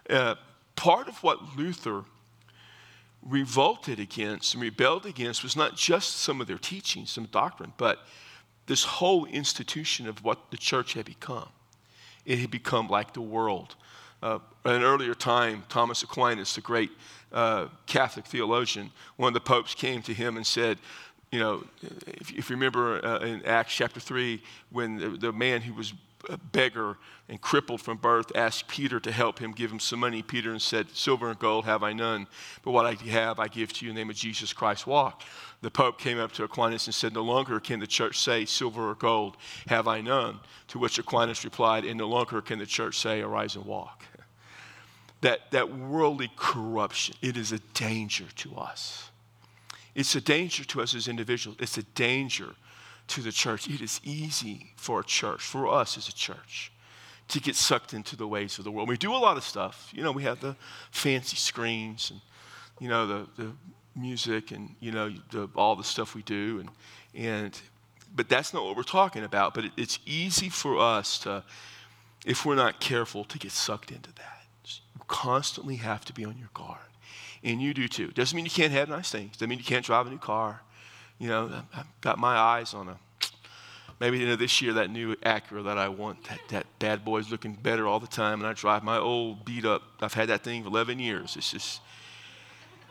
Uh, 0.09 0.35
part 0.75 1.07
of 1.07 1.21
what 1.21 1.55
Luther 1.55 2.03
revolted 3.23 3.99
against 3.99 4.53
and 4.53 4.63
rebelled 4.63 5.05
against 5.05 5.43
was 5.43 5.55
not 5.55 5.75
just 5.75 6.17
some 6.17 6.41
of 6.41 6.47
their 6.47 6.57
teachings, 6.57 7.11
some 7.11 7.25
doctrine, 7.25 7.73
but 7.77 7.99
this 8.65 8.83
whole 8.83 9.25
institution 9.25 10.07
of 10.07 10.23
what 10.23 10.51
the 10.51 10.57
church 10.57 10.93
had 10.93 11.05
become. 11.05 11.49
It 12.25 12.39
had 12.39 12.51
become 12.51 12.87
like 12.87 13.13
the 13.13 13.21
world. 13.21 13.75
Uh, 14.21 14.39
at 14.65 14.75
an 14.75 14.83
earlier 14.83 15.15
time, 15.15 15.63
Thomas 15.69 16.03
Aquinas, 16.03 16.53
the 16.53 16.61
great 16.61 16.91
uh, 17.31 17.67
Catholic 17.87 18.25
theologian, 18.25 18.91
one 19.17 19.29
of 19.29 19.33
the 19.33 19.39
popes 19.39 19.73
came 19.73 20.01
to 20.03 20.13
him 20.13 20.37
and 20.37 20.45
said, 20.45 20.77
you 21.31 21.39
know, 21.39 21.63
if, 22.07 22.31
if 22.31 22.49
you 22.49 22.55
remember 22.55 23.03
uh, 23.03 23.19
in 23.19 23.43
Acts 23.45 23.73
chapter 23.73 23.99
3, 23.99 24.41
when 24.71 24.97
the, 24.97 25.09
the 25.09 25.31
man 25.31 25.61
who 25.61 25.73
was 25.73 25.93
a 26.29 26.37
beggar 26.37 26.97
and 27.29 27.39
crippled 27.39 27.81
from 27.81 27.97
birth 27.97 28.31
asked 28.35 28.67
Peter 28.67 28.99
to 28.99 29.11
help 29.11 29.39
him, 29.39 29.51
give 29.51 29.71
him 29.71 29.79
some 29.79 29.99
money. 29.99 30.21
Peter 30.21 30.51
and 30.51 30.61
said, 30.61 30.89
Silver 30.91 31.29
and 31.29 31.39
gold 31.39 31.65
have 31.65 31.83
I 31.83 31.93
none, 31.93 32.27
but 32.63 32.71
what 32.71 32.85
I 32.85 32.93
have 33.09 33.39
I 33.39 33.47
give 33.47 33.71
to 33.73 33.85
you 33.85 33.91
in 33.91 33.95
the 33.95 34.01
name 34.01 34.09
of 34.09 34.15
Jesus 34.15 34.53
Christ. 34.53 34.85
Walk. 34.85 35.23
The 35.61 35.71
Pope 35.71 35.99
came 35.99 36.19
up 36.19 36.31
to 36.33 36.43
Aquinas 36.43 36.87
and 36.87 36.95
said, 36.95 37.13
No 37.13 37.23
longer 37.23 37.59
can 37.59 37.79
the 37.79 37.87
church 37.87 38.19
say, 38.19 38.45
Silver 38.45 38.89
or 38.89 38.95
gold 38.95 39.37
have 39.67 39.87
I 39.87 40.01
none. 40.01 40.39
To 40.69 40.79
which 40.79 40.97
Aquinas 40.97 41.43
replied, 41.43 41.85
And 41.85 41.97
no 41.97 42.07
longer 42.07 42.41
can 42.41 42.59
the 42.59 42.65
church 42.65 42.99
say, 42.99 43.21
Arise 43.21 43.55
and 43.55 43.65
walk. 43.65 44.03
That, 45.21 45.51
that 45.51 45.77
worldly 45.77 46.31
corruption, 46.35 47.15
it 47.21 47.37
is 47.37 47.51
a 47.51 47.59
danger 47.73 48.25
to 48.37 48.55
us. 48.55 49.11
It's 49.93 50.15
a 50.15 50.21
danger 50.21 50.63
to 50.65 50.81
us 50.81 50.95
as 50.95 51.07
individuals. 51.07 51.57
It's 51.59 51.77
a 51.77 51.83
danger 51.83 52.55
to 53.11 53.21
the 53.21 53.31
church. 53.31 53.67
It 53.67 53.81
is 53.81 53.99
easy 54.03 54.71
for 54.75 54.99
a 55.01 55.03
church, 55.03 55.41
for 55.41 55.67
us 55.67 55.97
as 55.97 56.07
a 56.07 56.13
church, 56.13 56.71
to 57.27 57.39
get 57.39 57.55
sucked 57.55 57.93
into 57.93 58.15
the 58.15 58.27
ways 58.27 58.57
of 58.57 58.63
the 58.63 58.71
world. 58.71 58.89
We 58.89 58.97
do 58.97 59.13
a 59.13 59.17
lot 59.17 59.37
of 59.37 59.43
stuff. 59.43 59.91
You 59.93 60.03
know, 60.03 60.11
we 60.11 60.23
have 60.23 60.39
the 60.39 60.55
fancy 60.91 61.37
screens 61.37 62.11
and, 62.11 62.21
you 62.79 62.87
know, 62.87 63.05
the, 63.05 63.27
the 63.37 63.51
music 63.95 64.51
and, 64.51 64.75
you 64.79 64.91
know, 64.91 65.13
the, 65.31 65.49
all 65.55 65.75
the 65.75 65.83
stuff 65.83 66.15
we 66.15 66.23
do. 66.23 66.59
And, 66.59 66.69
and, 67.13 67.61
but 68.15 68.29
that's 68.29 68.53
not 68.53 68.63
what 68.63 68.75
we're 68.75 68.83
talking 68.83 69.23
about. 69.23 69.53
But 69.53 69.65
it, 69.65 69.71
it's 69.77 69.99
easy 70.05 70.49
for 70.49 70.79
us 70.79 71.19
to, 71.19 71.43
if 72.25 72.45
we're 72.45 72.55
not 72.55 72.79
careful, 72.79 73.25
to 73.25 73.37
get 73.37 73.51
sucked 73.51 73.91
into 73.91 74.13
that. 74.13 74.45
You 74.65 75.01
constantly 75.07 75.75
have 75.77 76.05
to 76.05 76.13
be 76.13 76.23
on 76.25 76.37
your 76.37 76.49
guard. 76.53 76.79
And 77.43 77.61
you 77.61 77.73
do 77.73 77.87
too. 77.87 78.07
Doesn't 78.11 78.35
mean 78.35 78.45
you 78.45 78.51
can't 78.51 78.71
have 78.71 78.87
nice 78.87 79.11
things. 79.11 79.33
Doesn't 79.33 79.49
mean 79.49 79.57
you 79.57 79.65
can't 79.65 79.83
drive 79.83 80.07
a 80.07 80.09
new 80.09 80.17
car 80.17 80.61
you 81.21 81.27
know, 81.27 81.51
I've 81.75 81.85
got 82.01 82.17
my 82.17 82.35
eyes 82.35 82.73
on 82.73 82.87
a, 82.87 82.97
maybe 83.99 84.17
you 84.17 84.25
know, 84.25 84.35
this 84.35 84.59
year 84.59 84.73
that 84.73 84.89
new 84.89 85.15
Acura 85.17 85.63
that 85.65 85.77
I 85.77 85.87
want, 85.87 86.23
that, 86.23 86.39
that 86.49 86.65
bad 86.79 87.05
boy's 87.05 87.29
looking 87.29 87.53
better 87.53 87.87
all 87.87 87.99
the 87.99 88.07
time, 88.07 88.39
and 88.39 88.47
I 88.47 88.53
drive 88.53 88.83
my 88.83 88.97
old 88.97 89.45
beat 89.45 89.63
up, 89.63 89.83
I've 90.01 90.15
had 90.15 90.29
that 90.29 90.43
thing 90.43 90.63
for 90.63 90.69
11 90.69 90.97
years. 90.97 91.35
It's 91.35 91.51
just, 91.51 91.79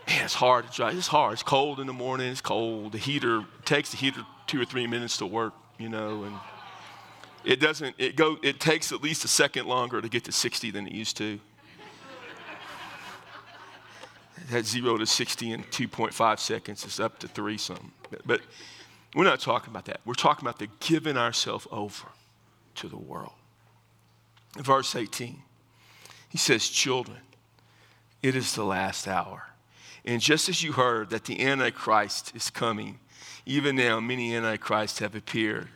man, 0.07 0.25
it's 0.25 0.35
hard 0.35 0.71
to 0.71 0.73
drive. 0.73 0.97
It's 0.97 1.09
hard. 1.09 1.33
It's 1.33 1.43
cold 1.43 1.81
in 1.81 1.89
the 1.89 1.93
morning, 1.93 2.29
it's 2.29 2.41
cold. 2.41 2.93
The 2.93 2.99
heater 2.99 3.43
takes 3.65 3.91
the 3.91 3.97
heater 3.97 4.25
two 4.47 4.61
or 4.61 4.65
three 4.65 4.87
minutes 4.87 5.17
to 5.17 5.27
work, 5.27 5.55
you 5.77 5.89
know, 5.89 6.23
and 6.23 6.37
it 7.43 7.59
doesn't, 7.59 7.97
it 7.99 8.15
go, 8.15 8.39
it 8.45 8.61
takes 8.61 8.93
at 8.93 9.03
least 9.03 9.25
a 9.25 9.29
second 9.29 9.67
longer 9.67 10.01
to 10.01 10.09
get 10.09 10.23
to 10.27 10.33
60 10.33 10.71
than 10.71 10.87
it 10.87 10.93
used 10.93 11.17
to. 11.17 11.41
That 14.51 14.67
zero 14.67 14.97
to 14.97 15.07
60 15.07 15.53
in 15.53 15.63
2.5 15.65 16.39
seconds 16.39 16.85
is 16.85 16.99
up 16.99 17.19
to 17.21 17.29
three 17.29 17.57
something. 17.57 17.93
But 18.27 18.41
we're 19.15 19.25
not 19.25 19.41
talking 19.41 19.71
about 19.71 19.85
that. 19.87 20.01
We're 20.05 20.15
talking 20.15 20.45
about 20.45 20.59
the 20.59 20.69
giving 20.81 21.17
ourselves 21.17 21.67
over 21.71 22.09
to 22.77 22.89
the 22.89 22.97
world. 22.97 23.33
Verse 24.57 24.97
18, 24.97 25.43
he 26.29 26.39
says, 26.39 26.69
Children, 26.69 27.19
it 28.23 28.35
is 28.35 28.55
the 28.55 28.65
last 28.65 29.07
hour. 29.07 29.47
And 30.05 30.21
just 30.21 30.49
as 30.49 30.63
you 30.63 30.73
heard 30.73 31.11
that 31.11 31.25
the 31.25 31.47
Antichrist 31.47 32.33
is 32.35 32.51
coming, 32.51 32.99
Even 33.47 33.77
now, 33.77 34.01
many 34.01 34.35
antichrists 34.35 34.99
have 34.99 35.15
appeared. 35.15 35.69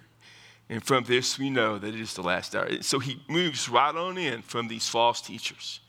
And 0.68 0.82
from 0.82 1.04
this, 1.04 1.38
we 1.38 1.50
know 1.50 1.78
that 1.78 1.94
it 1.94 2.00
is 2.00 2.14
the 2.14 2.22
last 2.22 2.56
hour. 2.56 2.82
So 2.82 2.98
he 2.98 3.22
moves 3.28 3.68
right 3.68 3.94
on 3.94 4.18
in 4.18 4.42
from 4.42 4.68
these 4.68 4.88
false 4.88 5.20
teachers 5.20 5.80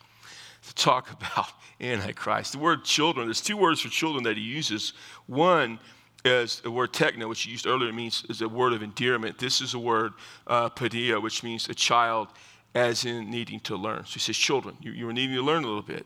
to 0.67 0.75
talk 0.75 1.12
about 1.19 1.50
Antichrist. 1.79 2.53
The 2.53 2.60
word 2.60 2.84
children, 2.84 3.27
there's 3.27 3.41
two 3.41 3.57
words 3.57 3.81
for 3.81 3.89
children 3.89 4.24
that 4.24 4.38
he 4.38 4.43
uses. 4.43 4.93
One 5.27 5.79
is 6.24 6.62
the 6.62 6.72
word 6.72 6.93
techno, 6.93 7.27
which 7.27 7.43
he 7.43 7.51
used 7.51 7.67
earlier, 7.67 7.91
means 7.93 8.24
is 8.29 8.41
a 8.41 8.50
word 8.50 8.74
of 8.74 8.81
endearment. 8.81 9.38
This 9.38 9.62
is 9.62 9.74
a 9.74 9.79
word, 9.79 10.13
uh, 10.48 10.69
paidia, 10.69 11.22
which 11.22 11.43
means 11.43 11.69
a 11.69 11.75
child 11.75 12.29
as 12.74 13.05
in 13.05 13.29
needing 13.29 13.60
to 13.62 13.75
learn. 13.75 14.03
So 14.05 14.13
he 14.13 14.19
says, 14.19 14.36
children, 14.36 14.75
you, 14.81 14.91
you 14.91 15.07
are 15.07 15.13
needing 15.13 15.36
to 15.36 15.41
learn 15.41 15.63
a 15.63 15.67
little 15.67 15.81
bit. 15.81 16.05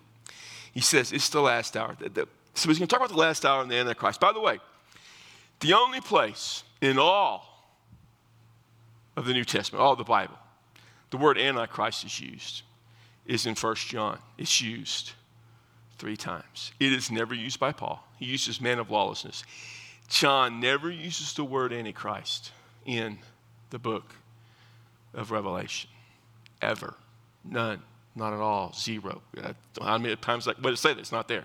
He 0.71 0.81
says, 0.81 1.11
it's 1.11 1.29
the 1.29 1.41
last 1.41 1.75
hour. 1.75 1.95
The, 1.99 2.09
the, 2.09 2.27
so 2.53 2.69
he's 2.69 2.77
going 2.77 2.87
to 2.87 2.93
talk 2.93 2.99
about 2.99 3.13
the 3.13 3.19
last 3.19 3.45
hour 3.45 3.61
and 3.61 3.71
the 3.71 3.75
Antichrist. 3.75 4.19
By 4.19 4.33
the 4.33 4.39
way, 4.39 4.59
the 5.61 5.73
only 5.73 6.01
place 6.01 6.63
in 6.81 6.99
all 6.99 7.45
of 9.15 9.25
the 9.25 9.33
New 9.33 9.45
Testament, 9.45 9.81
all 9.81 9.95
the 9.95 10.03
Bible, 10.03 10.37
the 11.09 11.17
word 11.17 11.37
Antichrist 11.37 12.05
is 12.05 12.19
used 12.19 12.63
is 13.29 13.45
in 13.45 13.53
1 13.53 13.75
John. 13.75 14.17
It's 14.39 14.59
used 14.59 15.11
three 15.99 16.17
times. 16.17 16.71
It 16.79 16.91
is 16.91 17.11
never 17.11 17.35
used 17.35 17.59
by 17.59 17.71
Paul. 17.71 18.03
He 18.17 18.25
uses 18.25 18.59
man 18.59 18.79
of 18.79 18.89
lawlessness. 18.89 19.43
John 20.07 20.59
never 20.59 20.89
uses 20.89 21.33
the 21.33 21.43
word 21.43 21.71
Antichrist 21.71 22.51
in 22.85 23.19
the 23.69 23.77
book 23.77 24.15
of 25.13 25.29
Revelation. 25.29 25.91
Ever. 26.61 26.95
None. 27.45 27.83
Not 28.15 28.33
at 28.33 28.39
all. 28.39 28.73
Zero. 28.73 29.21
Uh, 29.41 29.53
how 29.79 29.99
many 29.99 30.15
times 30.15 30.47
like, 30.47 30.59
but 30.59 30.73
it 30.73 30.77
say 30.77 30.93
that 30.93 30.99
it's 30.99 31.11
not 31.11 31.27
there. 31.27 31.43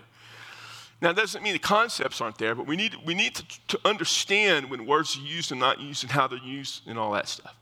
Now, 1.01 1.13
that 1.13 1.21
doesn't 1.21 1.43
mean 1.43 1.53
the 1.53 1.59
concepts 1.59 2.19
aren't 2.19 2.39
there, 2.39 2.55
but 2.55 2.65
we 2.65 2.75
need, 2.75 2.95
we 3.05 3.13
need 3.13 3.35
to, 3.35 3.43
to 3.67 3.79
understand 3.85 4.71
when 4.71 4.87
words 4.87 5.15
are 5.17 5.21
used 5.21 5.51
and 5.51 5.59
not 5.59 5.79
used 5.79 6.03
and 6.03 6.11
how 6.11 6.25
they're 6.25 6.39
used 6.39 6.87
and 6.87 6.97
all 6.97 7.11
that 7.11 7.27
stuff. 7.27 7.55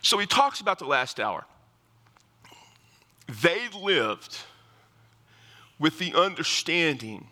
So 0.00 0.16
he 0.16 0.26
talks 0.26 0.60
about 0.60 0.78
the 0.78 0.86
last 0.86 1.20
hour. 1.20 1.44
They 3.42 3.68
lived 3.68 4.38
with 5.78 5.98
the 5.98 6.14
understanding 6.14 7.28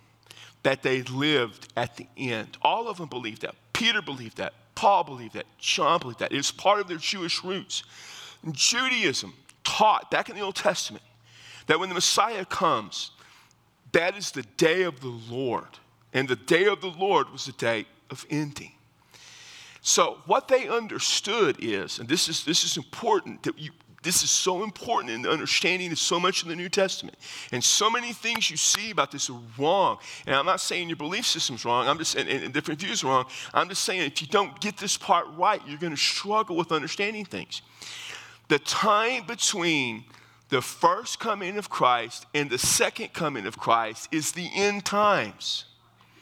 that 0.62 0.82
they 0.82 1.02
lived 1.02 1.72
at 1.76 1.96
the 1.96 2.06
end. 2.16 2.56
All 2.62 2.88
of 2.88 2.98
them 2.98 3.08
believed 3.08 3.42
that. 3.42 3.54
Peter 3.72 4.02
believed 4.02 4.38
that. 4.38 4.54
Paul 4.74 5.04
believed 5.04 5.34
that. 5.34 5.46
John 5.58 6.00
believed 6.00 6.20
that. 6.20 6.32
It 6.32 6.36
was 6.36 6.50
part 6.50 6.80
of 6.80 6.88
their 6.88 6.96
Jewish 6.96 7.44
roots. 7.44 7.84
Judaism 8.50 9.34
taught 9.62 10.10
back 10.10 10.28
in 10.28 10.36
the 10.36 10.42
Old 10.42 10.56
Testament 10.56 11.04
that 11.66 11.78
when 11.78 11.88
the 11.88 11.94
Messiah 11.94 12.44
comes, 12.44 13.10
that 13.92 14.16
is 14.16 14.32
the 14.32 14.42
day 14.56 14.82
of 14.82 15.00
the 15.00 15.08
Lord. 15.30 15.68
And 16.12 16.28
the 16.28 16.36
day 16.36 16.66
of 16.66 16.80
the 16.80 16.88
Lord 16.88 17.30
was 17.30 17.46
the 17.46 17.52
day 17.52 17.86
of 18.10 18.26
ending. 18.30 18.72
So, 19.80 20.18
what 20.26 20.48
they 20.48 20.68
understood 20.68 21.56
is, 21.60 21.98
and 21.98 22.08
this 22.08 22.28
is, 22.28 22.44
this 22.44 22.64
is 22.64 22.76
important, 22.78 23.42
that 23.42 23.58
you, 23.58 23.70
this 24.04 24.22
is 24.22 24.30
so 24.30 24.62
important 24.62 25.10
in 25.10 25.22
the 25.22 25.30
understanding 25.30 25.90
of 25.90 25.98
so 25.98 26.20
much 26.20 26.42
in 26.42 26.48
the 26.48 26.54
New 26.54 26.68
Testament. 26.68 27.16
And 27.50 27.64
so 27.64 27.90
many 27.90 28.12
things 28.12 28.50
you 28.50 28.56
see 28.56 28.90
about 28.90 29.10
this 29.10 29.28
are 29.30 29.40
wrong. 29.58 29.98
And 30.26 30.36
I'm 30.36 30.46
not 30.46 30.60
saying 30.60 30.88
your 30.88 30.96
belief 30.96 31.26
system's 31.26 31.64
wrong, 31.64 31.88
I'm 31.88 31.98
just 31.98 32.12
saying, 32.12 32.28
and 32.28 32.52
different 32.52 32.80
views 32.80 33.02
are 33.02 33.08
wrong. 33.08 33.24
I'm 33.52 33.68
just 33.68 33.82
saying 33.82 34.02
if 34.02 34.20
you 34.22 34.28
don't 34.28 34.60
get 34.60 34.76
this 34.76 34.96
part 34.96 35.26
right, 35.36 35.60
you're 35.66 35.78
to 35.78 35.96
struggle 35.96 36.54
with 36.54 36.70
understanding 36.70 37.24
things. 37.24 37.62
The 38.48 38.58
time 38.58 39.26
between 39.26 40.04
the 40.50 40.60
first 40.60 41.18
coming 41.18 41.56
of 41.56 41.70
Christ 41.70 42.26
and 42.34 42.50
the 42.50 42.58
second 42.58 43.12
coming 43.12 43.46
of 43.46 43.58
Christ 43.58 44.08
is 44.12 44.32
the 44.32 44.50
end 44.54 44.84
times. 44.84 45.64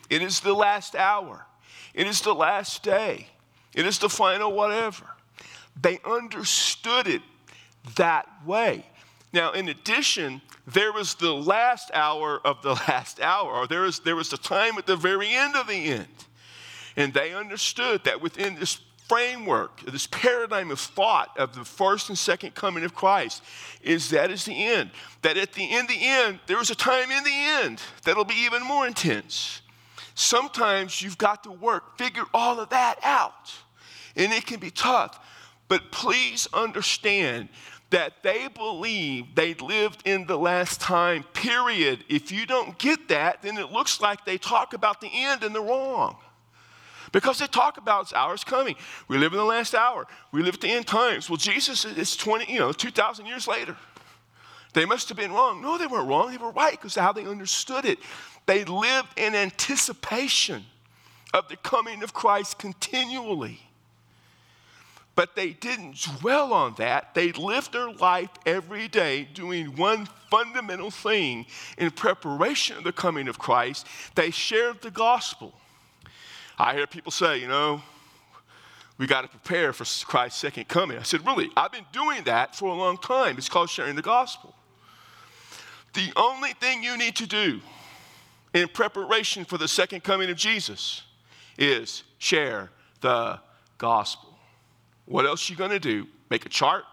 It 0.08 0.22
is 0.22 0.40
the 0.40 0.54
last 0.54 0.94
hour. 0.94 1.46
It 1.94 2.06
is 2.06 2.20
the 2.20 2.34
last 2.34 2.82
day. 2.82 3.28
It 3.74 3.86
is 3.86 3.98
the 3.98 4.08
final 4.08 4.52
whatever. 4.52 5.10
They 5.80 6.00
understood 6.04 7.08
it 7.08 7.22
that 7.96 8.26
way. 8.46 8.86
Now, 9.32 9.52
in 9.52 9.68
addition, 9.68 10.42
there 10.66 10.92
was 10.92 11.14
the 11.14 11.32
last 11.32 11.90
hour 11.94 12.40
of 12.44 12.62
the 12.62 12.74
last 12.88 13.20
hour, 13.20 13.50
or 13.50 13.66
there 13.66 13.82
was, 13.82 14.00
there 14.00 14.16
was 14.16 14.28
the 14.28 14.36
time 14.36 14.76
at 14.78 14.86
the 14.86 14.96
very 14.96 15.28
end 15.30 15.56
of 15.56 15.66
the 15.66 15.74
end. 15.74 16.06
And 16.96 17.14
they 17.14 17.32
understood 17.32 18.04
that 18.04 18.20
within 18.20 18.56
this 18.56 18.80
framework, 19.08 19.80
this 19.82 20.06
paradigm 20.06 20.70
of 20.70 20.78
thought 20.78 21.36
of 21.38 21.54
the 21.54 21.64
first 21.64 22.08
and 22.08 22.18
second 22.18 22.54
coming 22.54 22.84
of 22.84 22.94
Christ, 22.94 23.42
is 23.82 24.10
that 24.10 24.30
is 24.30 24.44
the 24.44 24.66
end. 24.66 24.90
That 25.22 25.36
at 25.36 25.52
the 25.52 25.70
end, 25.70 25.88
the 25.88 25.98
end, 25.98 26.40
there 26.46 26.60
is 26.60 26.70
a 26.70 26.74
time 26.74 27.10
in 27.10 27.24
the 27.24 27.30
end 27.30 27.80
that'll 28.04 28.24
be 28.24 28.44
even 28.44 28.62
more 28.62 28.86
intense. 28.86 29.62
Sometimes 30.14 31.00
you've 31.00 31.18
got 31.18 31.44
to 31.44 31.50
work, 31.50 31.96
figure 31.98 32.24
all 32.34 32.60
of 32.60 32.68
that 32.70 32.98
out. 33.02 33.52
And 34.14 34.32
it 34.32 34.46
can 34.46 34.60
be 34.60 34.70
tough. 34.70 35.18
But 35.68 35.90
please 35.90 36.46
understand 36.52 37.48
that 37.92 38.22
they 38.22 38.48
believe 38.48 39.34
they 39.34 39.54
lived 39.54 40.02
in 40.04 40.26
the 40.26 40.36
last 40.36 40.80
time, 40.80 41.22
period. 41.32 42.04
If 42.08 42.32
you 42.32 42.44
don't 42.44 42.76
get 42.78 43.08
that, 43.08 43.42
then 43.42 43.56
it 43.56 43.70
looks 43.70 44.00
like 44.00 44.24
they 44.24 44.36
talk 44.36 44.74
about 44.74 45.00
the 45.00 45.10
end 45.12 45.44
and 45.44 45.54
the 45.54 45.60
wrong. 45.60 46.16
Because 47.12 47.38
they 47.38 47.46
talk 47.46 47.76
about 47.76 48.12
hours 48.14 48.42
coming. 48.42 48.74
We 49.06 49.18
live 49.18 49.32
in 49.32 49.38
the 49.38 49.44
last 49.44 49.74
hour. 49.74 50.06
We 50.32 50.42
live 50.42 50.54
at 50.54 50.60
the 50.62 50.70
end 50.70 50.86
times. 50.86 51.28
Well, 51.28 51.36
Jesus 51.36 51.84
is 51.84 52.16
20, 52.16 52.50
you 52.50 52.58
know, 52.58 52.72
2,000 52.72 53.26
years 53.26 53.46
later. 53.46 53.76
They 54.72 54.86
must 54.86 55.08
have 55.08 55.18
been 55.18 55.32
wrong. 55.32 55.60
No, 55.60 55.76
they 55.76 55.86
weren't 55.86 56.08
wrong. 56.08 56.30
They 56.30 56.38
were 56.38 56.50
right 56.50 56.72
because 56.72 56.94
how 56.94 57.12
they 57.12 57.26
understood 57.26 57.84
it. 57.84 57.98
They 58.46 58.64
lived 58.64 59.08
in 59.18 59.34
anticipation 59.34 60.64
of 61.34 61.48
the 61.48 61.56
coming 61.56 62.02
of 62.02 62.14
Christ 62.14 62.58
continually. 62.58 63.60
But 65.14 65.36
they 65.36 65.50
didn't 65.50 65.96
dwell 66.20 66.54
on 66.54 66.74
that. 66.78 67.14
They 67.14 67.32
lived 67.32 67.72
their 67.72 67.92
life 67.92 68.30
every 68.46 68.88
day 68.88 69.28
doing 69.34 69.76
one 69.76 70.06
fundamental 70.30 70.90
thing 70.90 71.44
in 71.76 71.90
preparation 71.90 72.78
of 72.78 72.84
the 72.84 72.92
coming 72.92 73.28
of 73.28 73.38
Christ. 73.38 73.86
They 74.14 74.30
shared 74.30 74.80
the 74.80 74.90
gospel. 74.90 75.52
I 76.58 76.74
hear 76.74 76.86
people 76.86 77.12
say, 77.12 77.38
you 77.38 77.48
know, 77.48 77.82
we 78.96 79.06
got 79.06 79.22
to 79.22 79.28
prepare 79.28 79.72
for 79.72 79.84
Christ's 80.06 80.40
second 80.40 80.68
coming. 80.68 80.96
I 80.96 81.02
said, 81.02 81.26
really? 81.26 81.50
I've 81.56 81.72
been 81.72 81.86
doing 81.92 82.24
that 82.24 82.54
for 82.54 82.68
a 82.68 82.74
long 82.74 82.96
time. 82.96 83.36
It's 83.36 83.48
called 83.48 83.68
sharing 83.68 83.96
the 83.96 84.02
gospel. 84.02 84.54
The 85.94 86.12
only 86.16 86.52
thing 86.54 86.82
you 86.82 86.96
need 86.96 87.16
to 87.16 87.26
do 87.26 87.60
in 88.54 88.68
preparation 88.68 89.44
for 89.44 89.58
the 89.58 89.68
second 89.68 90.04
coming 90.04 90.30
of 90.30 90.36
Jesus 90.36 91.02
is 91.58 92.02
share 92.18 92.70
the 93.00 93.40
gospel. 93.76 94.31
What 95.06 95.26
else 95.26 95.48
are 95.48 95.54
you 95.54 95.68
to 95.68 95.78
do? 95.78 96.06
Make 96.30 96.46
a 96.46 96.48
chart? 96.48 96.84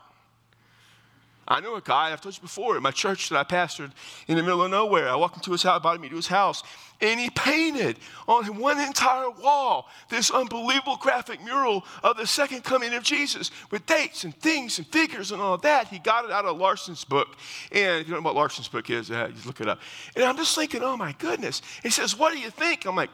I 1.50 1.62
know 1.62 1.74
a 1.74 1.82
guy, 1.82 2.12
I've 2.12 2.22
told 2.22 2.36
you 2.36 2.42
before, 2.42 2.78
in 2.78 2.84
my 2.84 2.92
church 2.92 3.30
that 3.30 3.38
I 3.40 3.44
pastored 3.44 3.92
in 4.28 4.38
the 4.38 4.44
middle 4.44 4.62
of 4.62 4.70
nowhere. 4.70 5.10
I 5.10 5.16
walked 5.16 5.38
into 5.38 5.52
his 5.52 5.64
house, 5.64 5.78
invited 5.78 6.00
me 6.00 6.10
to 6.10 6.16
his 6.16 6.28
house, 6.28 6.62
and 7.02 7.20
he 7.20 7.32
painted 7.32 7.98
on 8.28 8.46
one 8.60 8.80
entire 8.80 9.32
wall 9.32 9.90
this 10.10 10.30
unbelievable 10.30 10.98
graphic 10.98 11.44
mural 11.44 11.86
of 12.04 12.18
the 12.18 12.28
second 12.28 12.64
coming 12.64 12.94
of 12.94 13.02
Jesus 13.02 13.50
with 13.72 13.84
dates 13.88 14.26
and 14.26 14.36
things 14.36 14.78
and 14.78 14.86
figures 14.88 15.32
and 15.32 15.42
all 15.42 15.58
that. 15.58 15.88
He 15.88 15.98
got 15.98 16.24
it 16.24 16.30
out 16.30 16.46
of 16.46 16.56
Larkin's 16.58 17.04
book. 17.04 17.30
And 17.72 18.02
if 18.02 18.08
you 18.08 18.14
don't 18.14 18.22
know 18.22 18.30
what 18.30 18.36
Larkin's 18.36 18.68
book 18.68 18.88
is, 18.92 19.10
uh, 19.10 19.30
just 19.34 19.48
look 19.48 19.60
it 19.60 19.68
up. 19.68 19.80
And 20.16 20.26
I'm 20.26 20.38
just 20.38 20.54
thinking, 20.56 20.84
oh 20.84 20.98
my 20.98 21.14
goodness. 21.14 21.64
He 21.82 21.90
says, 21.90 22.16
What 22.16 22.32
do 22.32 22.38
you 22.38 22.52
think? 22.52 22.86
I'm 22.86 22.96
like, 22.96 23.10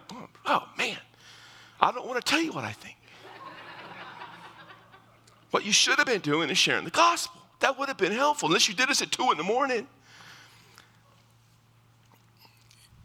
Oh 0.45 0.67
man, 0.77 0.97
I 1.79 1.93
don't 1.93 2.05
want 2.05 2.23
to 2.23 2.29
tell 2.29 2.41
you 2.41 2.51
what 2.51 2.65
I 2.65 2.73
think. 2.73 2.94
What 5.55 5.65
you 5.65 5.71
should 5.71 5.97
have 5.99 6.05
been 6.05 6.19
doing 6.19 6.49
is 6.49 6.57
sharing 6.57 6.83
the 6.83 6.91
gospel. 6.91 7.41
That 7.61 7.79
would 7.79 7.87
have 7.87 7.97
been 7.97 8.11
helpful, 8.11 8.49
unless 8.49 8.67
you 8.67 8.75
did 8.75 8.89
this 8.89 9.01
at 9.01 9.09
2 9.09 9.31
in 9.31 9.37
the 9.37 9.43
morning. 9.45 9.87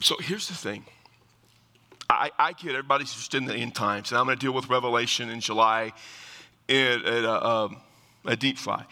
So 0.00 0.16
here's 0.18 0.48
the 0.48 0.54
thing. 0.54 0.84
I, 2.08 2.32
I 2.40 2.52
get 2.54 2.70
everybody's 2.70 3.10
interested 3.10 3.36
in 3.36 3.44
the 3.44 3.54
end 3.54 3.76
times, 3.76 4.10
and 4.10 4.18
I'm 4.18 4.26
going 4.26 4.36
to 4.36 4.44
deal 4.44 4.50
with 4.50 4.68
Revelation 4.68 5.30
in 5.30 5.38
July 5.38 5.92
at, 6.68 7.04
at 7.04 7.24
a, 7.24 7.46
um, 7.46 7.76
a 8.24 8.34
deep 8.34 8.58
fry. 8.58 8.84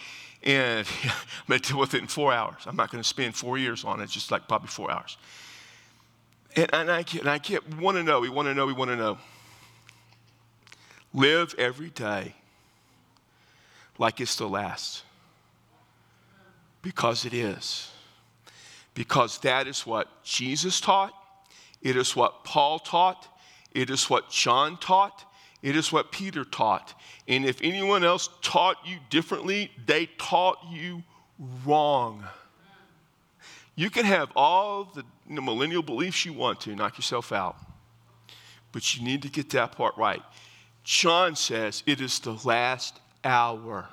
And 0.45 0.87
I'm 1.03 1.12
going 1.49 1.61
to 1.61 1.69
deal 1.69 1.81
with 1.81 1.95
it 1.95 2.00
in 2.00 2.07
four 2.07 2.33
hours. 2.33 2.62
I'm 2.65 2.77
not 2.77 2.93
going 2.93 3.03
to 3.03 3.09
spend 3.09 3.35
four 3.35 3.59
years 3.59 3.85
on 3.85 4.00
it, 4.00 4.09
just 4.09 4.31
like 4.31 4.47
probably 4.47 4.69
four 4.69 4.88
hours. 4.88 5.17
And, 6.55 6.73
and 6.73 6.93
I 6.93 7.03
get, 7.03 7.23
and 7.23 7.31
I 7.31 7.38
get, 7.38 7.75
want 7.75 7.97
to 7.97 8.05
know, 8.05 8.21
we 8.21 8.29
want 8.29 8.47
to 8.47 8.55
know, 8.55 8.67
we 8.67 8.73
want 8.73 8.93
to 8.93 8.97
know. 8.97 9.19
Live 11.12 11.57
every 11.59 11.91
day 11.91 12.37
like 13.99 14.21
it's 14.21 14.37
the 14.37 14.49
last. 14.49 15.02
Because 16.83 17.25
it 17.25 17.35
is. 17.35 17.90
Because 18.95 19.38
that 19.40 19.67
is 19.67 19.87
what 19.87 20.09
Jesus 20.25 20.81
taught, 20.81 21.12
it 21.83 21.97
is 21.97 22.17
what 22.17 22.45
Paul 22.45 22.78
taught, 22.78 23.28
it 23.73 23.90
is 23.90 24.09
what 24.09 24.31
John 24.31 24.78
taught, 24.78 25.25
it 25.62 25.76
is 25.76 25.93
what 25.93 26.11
Peter 26.11 26.45
taught. 26.45 26.95
And 27.26 27.45
if 27.45 27.61
anyone 27.62 28.05
else 28.05 28.28
taught 28.43 28.76
you 28.85 28.99
differently, 29.11 29.71
they 29.87 30.07
taught 30.19 30.59
you 30.71 31.02
wrong. 31.64 32.25
You 33.75 33.90
can 33.90 34.05
have 34.05 34.33
all 34.35 34.85
the 34.85 35.05
millennial 35.28 35.83
beliefs 35.83 36.25
you 36.25 36.33
want 36.33 36.61
to, 36.62 36.75
knock 36.75 36.97
yourself 36.99 37.31
out. 37.31 37.57
but 38.73 38.97
you 38.97 39.05
need 39.05 39.23
to 39.23 39.28
get 39.28 39.50
that 39.50 39.73
part 39.73 39.97
right. 39.97 40.23
John 40.85 41.37
says 41.37 41.83
it 41.87 42.00
is 42.00 42.19
the 42.21 42.38
last 42.45 43.00
hour. 43.25 43.89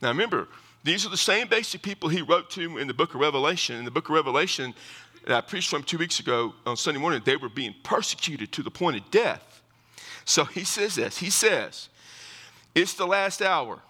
Now 0.00 0.08
remember, 0.08 0.48
these 0.84 1.06
are 1.06 1.10
the 1.10 1.16
same 1.16 1.48
basic 1.48 1.82
people 1.82 2.08
he 2.08 2.22
wrote 2.22 2.50
to 2.50 2.78
in 2.78 2.88
the 2.88 2.94
book 2.94 3.14
of 3.14 3.20
Revelation. 3.20 3.76
In 3.76 3.84
the 3.84 3.90
book 3.90 4.08
of 4.08 4.14
Revelation, 4.14 4.74
that 5.24 5.36
I 5.36 5.40
preached 5.40 5.70
from 5.70 5.82
two 5.82 5.98
weeks 5.98 6.18
ago 6.18 6.54
on 6.66 6.76
Sunday 6.76 7.00
morning, 7.00 7.22
they 7.24 7.36
were 7.36 7.48
being 7.48 7.74
persecuted 7.82 8.50
to 8.52 8.62
the 8.62 8.70
point 8.70 8.96
of 8.96 9.10
death. 9.10 9.62
So 10.24 10.44
he 10.44 10.64
says 10.64 10.96
this 10.96 11.18
He 11.18 11.30
says, 11.30 11.88
It's 12.74 12.94
the 12.94 13.06
last 13.06 13.42
hour, 13.42 13.80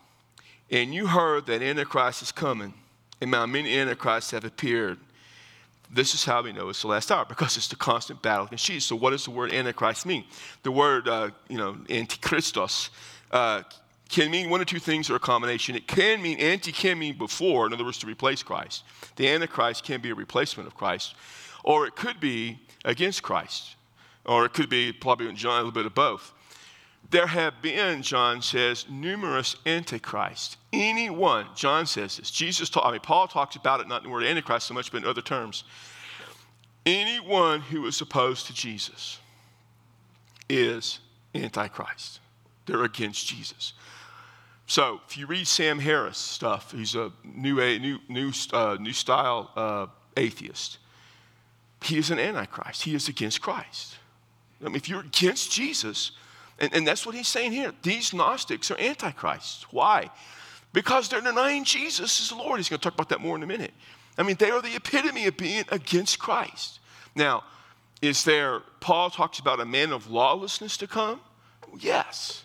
and 0.70 0.94
you 0.94 1.06
heard 1.06 1.46
that 1.46 1.62
Antichrist 1.62 2.22
is 2.22 2.32
coming, 2.32 2.74
and 3.20 3.30
now 3.30 3.46
many 3.46 3.76
Antichrists 3.78 4.30
have 4.32 4.44
appeared. 4.44 4.98
This 5.94 6.14
is 6.14 6.24
how 6.24 6.42
we 6.42 6.52
know 6.52 6.70
it's 6.70 6.80
the 6.80 6.88
last 6.88 7.12
hour 7.12 7.26
because 7.26 7.58
it's 7.58 7.68
the 7.68 7.76
constant 7.76 8.22
battle 8.22 8.46
against 8.46 8.64
Jesus. 8.64 8.88
So, 8.88 8.96
what 8.96 9.10
does 9.10 9.24
the 9.24 9.30
word 9.30 9.52
Antichrist 9.52 10.06
mean? 10.06 10.24
The 10.62 10.72
word, 10.72 11.06
uh, 11.06 11.30
you 11.48 11.58
know, 11.58 11.74
Antichristos, 11.88 12.88
uh, 13.30 13.62
can 14.12 14.30
mean 14.30 14.50
one 14.50 14.60
or 14.60 14.64
two 14.64 14.78
things 14.78 15.10
or 15.10 15.16
a 15.16 15.20
combination. 15.20 15.74
It 15.74 15.88
can 15.88 16.22
mean, 16.22 16.38
anti 16.38 16.70
can 16.70 16.98
mean 16.98 17.16
before, 17.16 17.66
in 17.66 17.72
other 17.72 17.84
words, 17.84 17.98
to 17.98 18.06
replace 18.06 18.42
Christ. 18.42 18.84
The 19.16 19.28
Antichrist 19.28 19.84
can 19.84 20.00
be 20.00 20.10
a 20.10 20.14
replacement 20.14 20.66
of 20.66 20.74
Christ, 20.74 21.14
or 21.64 21.86
it 21.86 21.96
could 21.96 22.20
be 22.20 22.60
against 22.84 23.22
Christ, 23.22 23.74
or 24.24 24.44
it 24.44 24.52
could 24.52 24.68
be 24.68 24.92
probably 24.92 25.28
in 25.28 25.36
John 25.36 25.54
a 25.54 25.56
little 25.58 25.72
bit 25.72 25.86
of 25.86 25.94
both. 25.94 26.32
There 27.10 27.26
have 27.26 27.60
been, 27.62 28.02
John 28.02 28.42
says, 28.42 28.86
numerous 28.88 29.56
antichrists. 29.66 30.56
Anyone, 30.72 31.46
John 31.54 31.86
says 31.86 32.16
this. 32.16 32.30
Jesus 32.30 32.70
taught, 32.70 32.86
I 32.86 32.92
mean, 32.92 33.00
Paul 33.00 33.28
talks 33.28 33.56
about 33.56 33.80
it 33.80 33.88
not 33.88 34.02
in 34.02 34.08
the 34.08 34.10
word 34.10 34.24
antichrist 34.24 34.66
so 34.66 34.74
much, 34.74 34.92
but 34.92 35.02
in 35.02 35.08
other 35.08 35.22
terms. 35.22 35.64
Anyone 36.86 37.60
who 37.60 37.86
is 37.86 38.00
opposed 38.00 38.46
to 38.46 38.54
Jesus 38.54 39.18
is 40.48 41.00
antichrist. 41.34 42.20
They're 42.66 42.84
against 42.84 43.26
Jesus. 43.26 43.72
So 44.66 45.00
if 45.06 45.18
you 45.18 45.26
read 45.26 45.46
Sam 45.46 45.78
Harris 45.78 46.18
stuff, 46.18 46.72
he's 46.72 46.94
a 46.94 47.12
new 47.24 47.56
new 47.78 47.98
new 48.08 48.32
uh, 48.52 48.76
new 48.80 48.92
style 48.92 49.50
uh, 49.56 49.86
atheist. 50.16 50.78
He 51.82 51.98
is 51.98 52.10
an 52.10 52.18
antichrist. 52.18 52.82
He 52.82 52.94
is 52.94 53.08
against 53.08 53.40
Christ. 53.40 53.96
I 54.60 54.66
mean, 54.66 54.76
if 54.76 54.88
you're 54.88 55.00
against 55.00 55.50
Jesus, 55.50 56.12
and, 56.60 56.72
and 56.72 56.86
that's 56.86 57.04
what 57.04 57.14
he's 57.16 57.26
saying 57.26 57.50
here. 57.52 57.72
These 57.82 58.14
Gnostics 58.14 58.70
are 58.70 58.78
antichrists. 58.78 59.66
Why? 59.72 60.10
Because 60.72 61.08
they're 61.08 61.20
denying 61.20 61.64
Jesus 61.64 62.28
the 62.28 62.36
Lord. 62.36 62.60
He's 62.60 62.68
going 62.68 62.78
to 62.78 62.84
talk 62.84 62.94
about 62.94 63.08
that 63.08 63.20
more 63.20 63.34
in 63.34 63.42
a 63.42 63.46
minute. 63.46 63.72
I 64.16 64.22
mean, 64.22 64.36
they 64.38 64.50
are 64.50 64.62
the 64.62 64.76
epitome 64.76 65.26
of 65.26 65.36
being 65.36 65.64
against 65.70 66.20
Christ. 66.20 66.78
Now, 67.16 67.42
is 68.00 68.24
there, 68.24 68.60
Paul 68.78 69.10
talks 69.10 69.40
about 69.40 69.58
a 69.58 69.64
man 69.64 69.92
of 69.92 70.08
lawlessness 70.08 70.76
to 70.76 70.86
come? 70.86 71.20
Yes 71.78 72.44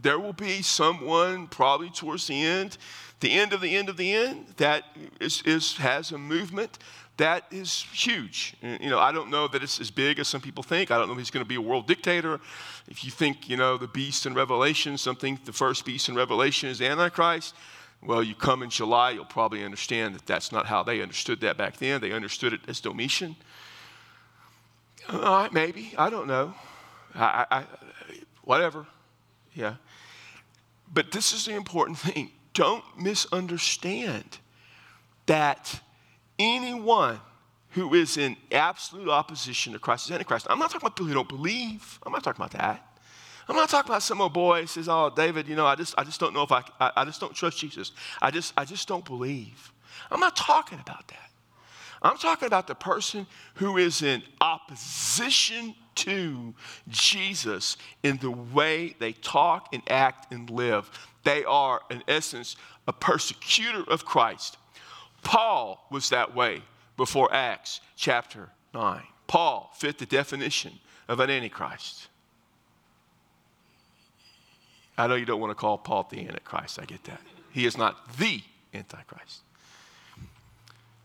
there 0.00 0.18
will 0.18 0.32
be 0.32 0.62
someone 0.62 1.46
probably 1.46 1.90
towards 1.90 2.26
the 2.26 2.42
end, 2.42 2.78
the 3.20 3.32
end 3.32 3.52
of 3.52 3.60
the 3.60 3.76
end 3.76 3.88
of 3.88 3.96
the 3.96 4.12
end, 4.12 4.46
that 4.56 4.84
is, 5.20 5.42
is, 5.42 5.76
has 5.76 6.12
a 6.12 6.18
movement 6.18 6.78
that 7.20 7.44
is 7.50 7.84
huge. 7.92 8.54
You 8.62 8.88
know, 8.88 8.98
I 8.98 9.12
don't 9.12 9.28
know 9.28 9.46
that 9.48 9.62
it's 9.62 9.78
as 9.78 9.90
big 9.90 10.18
as 10.18 10.26
some 10.26 10.40
people 10.40 10.62
think. 10.62 10.90
I 10.90 10.96
don't 10.96 11.06
know 11.06 11.12
if 11.12 11.18
he's 11.18 11.30
going 11.30 11.44
to 11.44 11.48
be 11.48 11.56
a 11.56 11.60
world 11.60 11.86
dictator. 11.86 12.40
If 12.88 13.04
you 13.04 13.10
think, 13.10 13.46
you 13.46 13.58
know, 13.58 13.76
the 13.76 13.88
beast 13.88 14.24
in 14.24 14.32
Revelation, 14.32 14.96
something, 14.96 15.38
the 15.44 15.52
first 15.52 15.84
beast 15.84 16.08
in 16.08 16.14
Revelation 16.14 16.70
is 16.70 16.80
Antichrist, 16.80 17.54
well, 18.02 18.22
you 18.22 18.34
come 18.34 18.62
in 18.62 18.70
July, 18.70 19.10
you'll 19.10 19.26
probably 19.26 19.62
understand 19.62 20.14
that 20.14 20.24
that's 20.24 20.50
not 20.50 20.64
how 20.64 20.82
they 20.82 21.02
understood 21.02 21.42
that 21.42 21.58
back 21.58 21.76
then. 21.76 22.00
They 22.00 22.12
understood 22.12 22.54
it 22.54 22.60
as 22.66 22.80
Domitian. 22.80 23.36
Uh, 25.06 25.50
maybe. 25.52 25.92
I 25.98 26.08
don't 26.08 26.26
know. 26.26 26.54
I, 27.14 27.44
I, 27.50 27.64
whatever. 28.44 28.86
Yeah. 29.54 29.76
But 30.92 31.12
this 31.12 31.32
is 31.32 31.46
the 31.46 31.54
important 31.54 31.98
thing. 32.06 32.30
Don't 32.54 32.84
misunderstand 32.98 34.38
that 35.26 35.80
anyone 36.38 37.20
who 37.70 37.94
is 37.94 38.16
in 38.16 38.36
absolute 38.50 39.08
opposition 39.08 39.72
to 39.72 39.78
Christ 39.78 40.06
is 40.06 40.12
Antichrist. 40.12 40.46
I'm 40.50 40.58
not 40.58 40.70
talking 40.70 40.86
about 40.86 40.96
people 40.96 41.06
who 41.06 41.14
don't 41.14 41.28
believe. 41.28 42.00
I'm 42.04 42.12
not 42.12 42.24
talking 42.24 42.42
about 42.44 42.52
that. 42.52 42.86
I'm 43.48 43.56
not 43.56 43.68
talking 43.68 43.90
about 43.90 44.02
some 44.02 44.20
old 44.20 44.32
boy 44.32 44.62
who 44.62 44.66
says, 44.66 44.88
"Oh, 44.88 45.12
David, 45.14 45.48
you 45.48 45.56
know, 45.56 45.66
I 45.66 45.74
just, 45.74 45.94
I 45.98 46.04
just 46.04 46.20
don't 46.20 46.34
know 46.34 46.42
if 46.42 46.52
I, 46.52 46.62
I, 46.80 46.92
I 46.98 47.04
just 47.04 47.20
don't 47.20 47.34
trust 47.34 47.58
Jesus. 47.58 47.92
I 48.20 48.30
just, 48.30 48.52
I 48.56 48.64
just 48.64 48.86
don't 48.88 49.04
believe." 49.04 49.72
I'm 50.10 50.20
not 50.20 50.36
talking 50.36 50.78
about 50.80 51.06
that. 51.08 51.30
I'm 52.02 52.16
talking 52.16 52.46
about 52.46 52.66
the 52.66 52.74
person 52.74 53.26
who 53.54 53.76
is 53.76 54.02
in 54.02 54.22
opposition 54.40 55.74
to 56.00 56.54
Jesus 56.88 57.76
in 58.02 58.16
the 58.18 58.30
way 58.30 58.94
they 58.98 59.12
talk 59.12 59.68
and 59.72 59.82
act 59.90 60.32
and 60.32 60.48
live. 60.50 60.90
They 61.24 61.44
are, 61.44 61.80
in 61.90 62.02
essence, 62.08 62.56
a 62.86 62.92
persecutor 62.92 63.84
of 63.90 64.04
Christ. 64.04 64.56
Paul 65.22 65.86
was 65.90 66.08
that 66.10 66.34
way 66.34 66.62
before 66.96 67.32
Acts 67.32 67.80
chapter 67.96 68.48
9. 68.72 69.02
Paul 69.26 69.70
fit 69.74 69.98
the 69.98 70.06
definition 70.06 70.72
of 71.08 71.20
an 71.20 71.30
antichrist. 71.30 72.08
I 74.96 75.06
know 75.06 75.14
you 75.14 75.26
don't 75.26 75.40
want 75.40 75.50
to 75.50 75.54
call 75.54 75.78
Paul 75.78 76.08
the 76.10 76.20
antichrist, 76.20 76.78
I 76.80 76.84
get 76.84 77.04
that. 77.04 77.20
He 77.52 77.66
is 77.66 77.76
not 77.76 78.16
the 78.18 78.42
antichrist. 78.74 79.40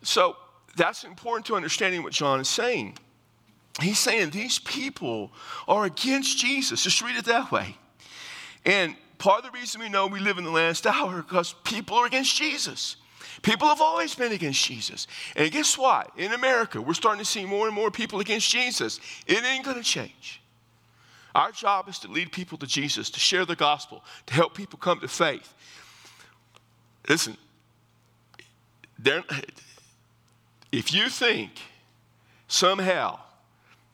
So 0.01 0.37
that's 0.75 1.03
important 1.03 1.45
to 1.47 1.55
understanding 1.55 2.03
what 2.03 2.13
John 2.13 2.39
is 2.39 2.49
saying. 2.49 2.97
He's 3.81 3.99
saying 3.99 4.29
these 4.29 4.59
people 4.59 5.31
are 5.67 5.85
against 5.85 6.37
Jesus. 6.37 6.83
Just 6.83 7.01
read 7.01 7.17
it 7.17 7.25
that 7.25 7.51
way. 7.51 7.75
And 8.65 8.95
part 9.17 9.43
of 9.43 9.51
the 9.51 9.57
reason 9.57 9.81
we 9.81 9.89
know 9.89 10.07
we 10.07 10.19
live 10.19 10.37
in 10.37 10.43
the 10.43 10.51
last 10.51 10.87
hour 10.87 11.21
because 11.21 11.53
people 11.63 11.97
are 11.97 12.05
against 12.05 12.35
Jesus. 12.35 12.95
People 13.41 13.67
have 13.67 13.81
always 13.81 14.15
been 14.15 14.31
against 14.31 14.63
Jesus. 14.65 15.07
And 15.35 15.51
guess 15.51 15.77
what? 15.77 16.11
In 16.17 16.31
America, 16.33 16.81
we're 16.81 16.93
starting 16.93 17.19
to 17.19 17.29
see 17.29 17.45
more 17.45 17.67
and 17.67 17.75
more 17.75 17.91
people 17.91 18.19
against 18.19 18.49
Jesus. 18.49 18.99
It 19.27 19.43
ain't 19.43 19.65
going 19.65 19.77
to 19.77 19.83
change. 19.83 20.41
Our 21.35 21.51
job 21.51 21.89
is 21.89 21.99
to 21.99 22.07
lead 22.07 22.31
people 22.31 22.57
to 22.59 22.65
Jesus, 22.65 23.09
to 23.09 23.19
share 23.19 23.45
the 23.45 23.57
gospel, 23.57 24.05
to 24.27 24.33
help 24.33 24.55
people 24.55 24.79
come 24.79 25.01
to 25.01 25.07
faith. 25.09 25.53
Listen, 27.09 27.35
if 30.71 30.93
you 30.93 31.09
think 31.09 31.51
somehow 32.47 33.19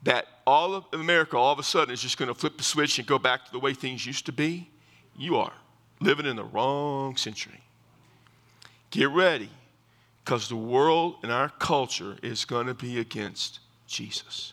that 0.02 0.26
all 0.46 0.74
of 0.74 0.84
America 0.92 1.36
all 1.36 1.52
of 1.52 1.58
a 1.58 1.62
sudden 1.62 1.92
is 1.92 2.02
just 2.02 2.18
going 2.18 2.28
to 2.28 2.34
flip 2.34 2.56
the 2.56 2.64
switch 2.64 2.98
and 2.98 3.06
go 3.06 3.18
back 3.18 3.44
to 3.44 3.52
the 3.52 3.58
way 3.58 3.74
things 3.74 4.04
used 4.04 4.26
to 4.26 4.32
be, 4.32 4.68
you 5.16 5.36
are 5.36 5.52
living 6.00 6.26
in 6.26 6.36
the 6.36 6.44
wrong 6.44 7.16
century. 7.16 7.60
Get 8.90 9.08
ready, 9.10 9.50
because 10.24 10.48
the 10.48 10.56
world 10.56 11.16
and 11.22 11.32
our 11.32 11.48
culture 11.48 12.16
is 12.22 12.44
going 12.44 12.66
to 12.66 12.74
be 12.74 12.98
against 12.98 13.60
Jesus. 13.86 14.52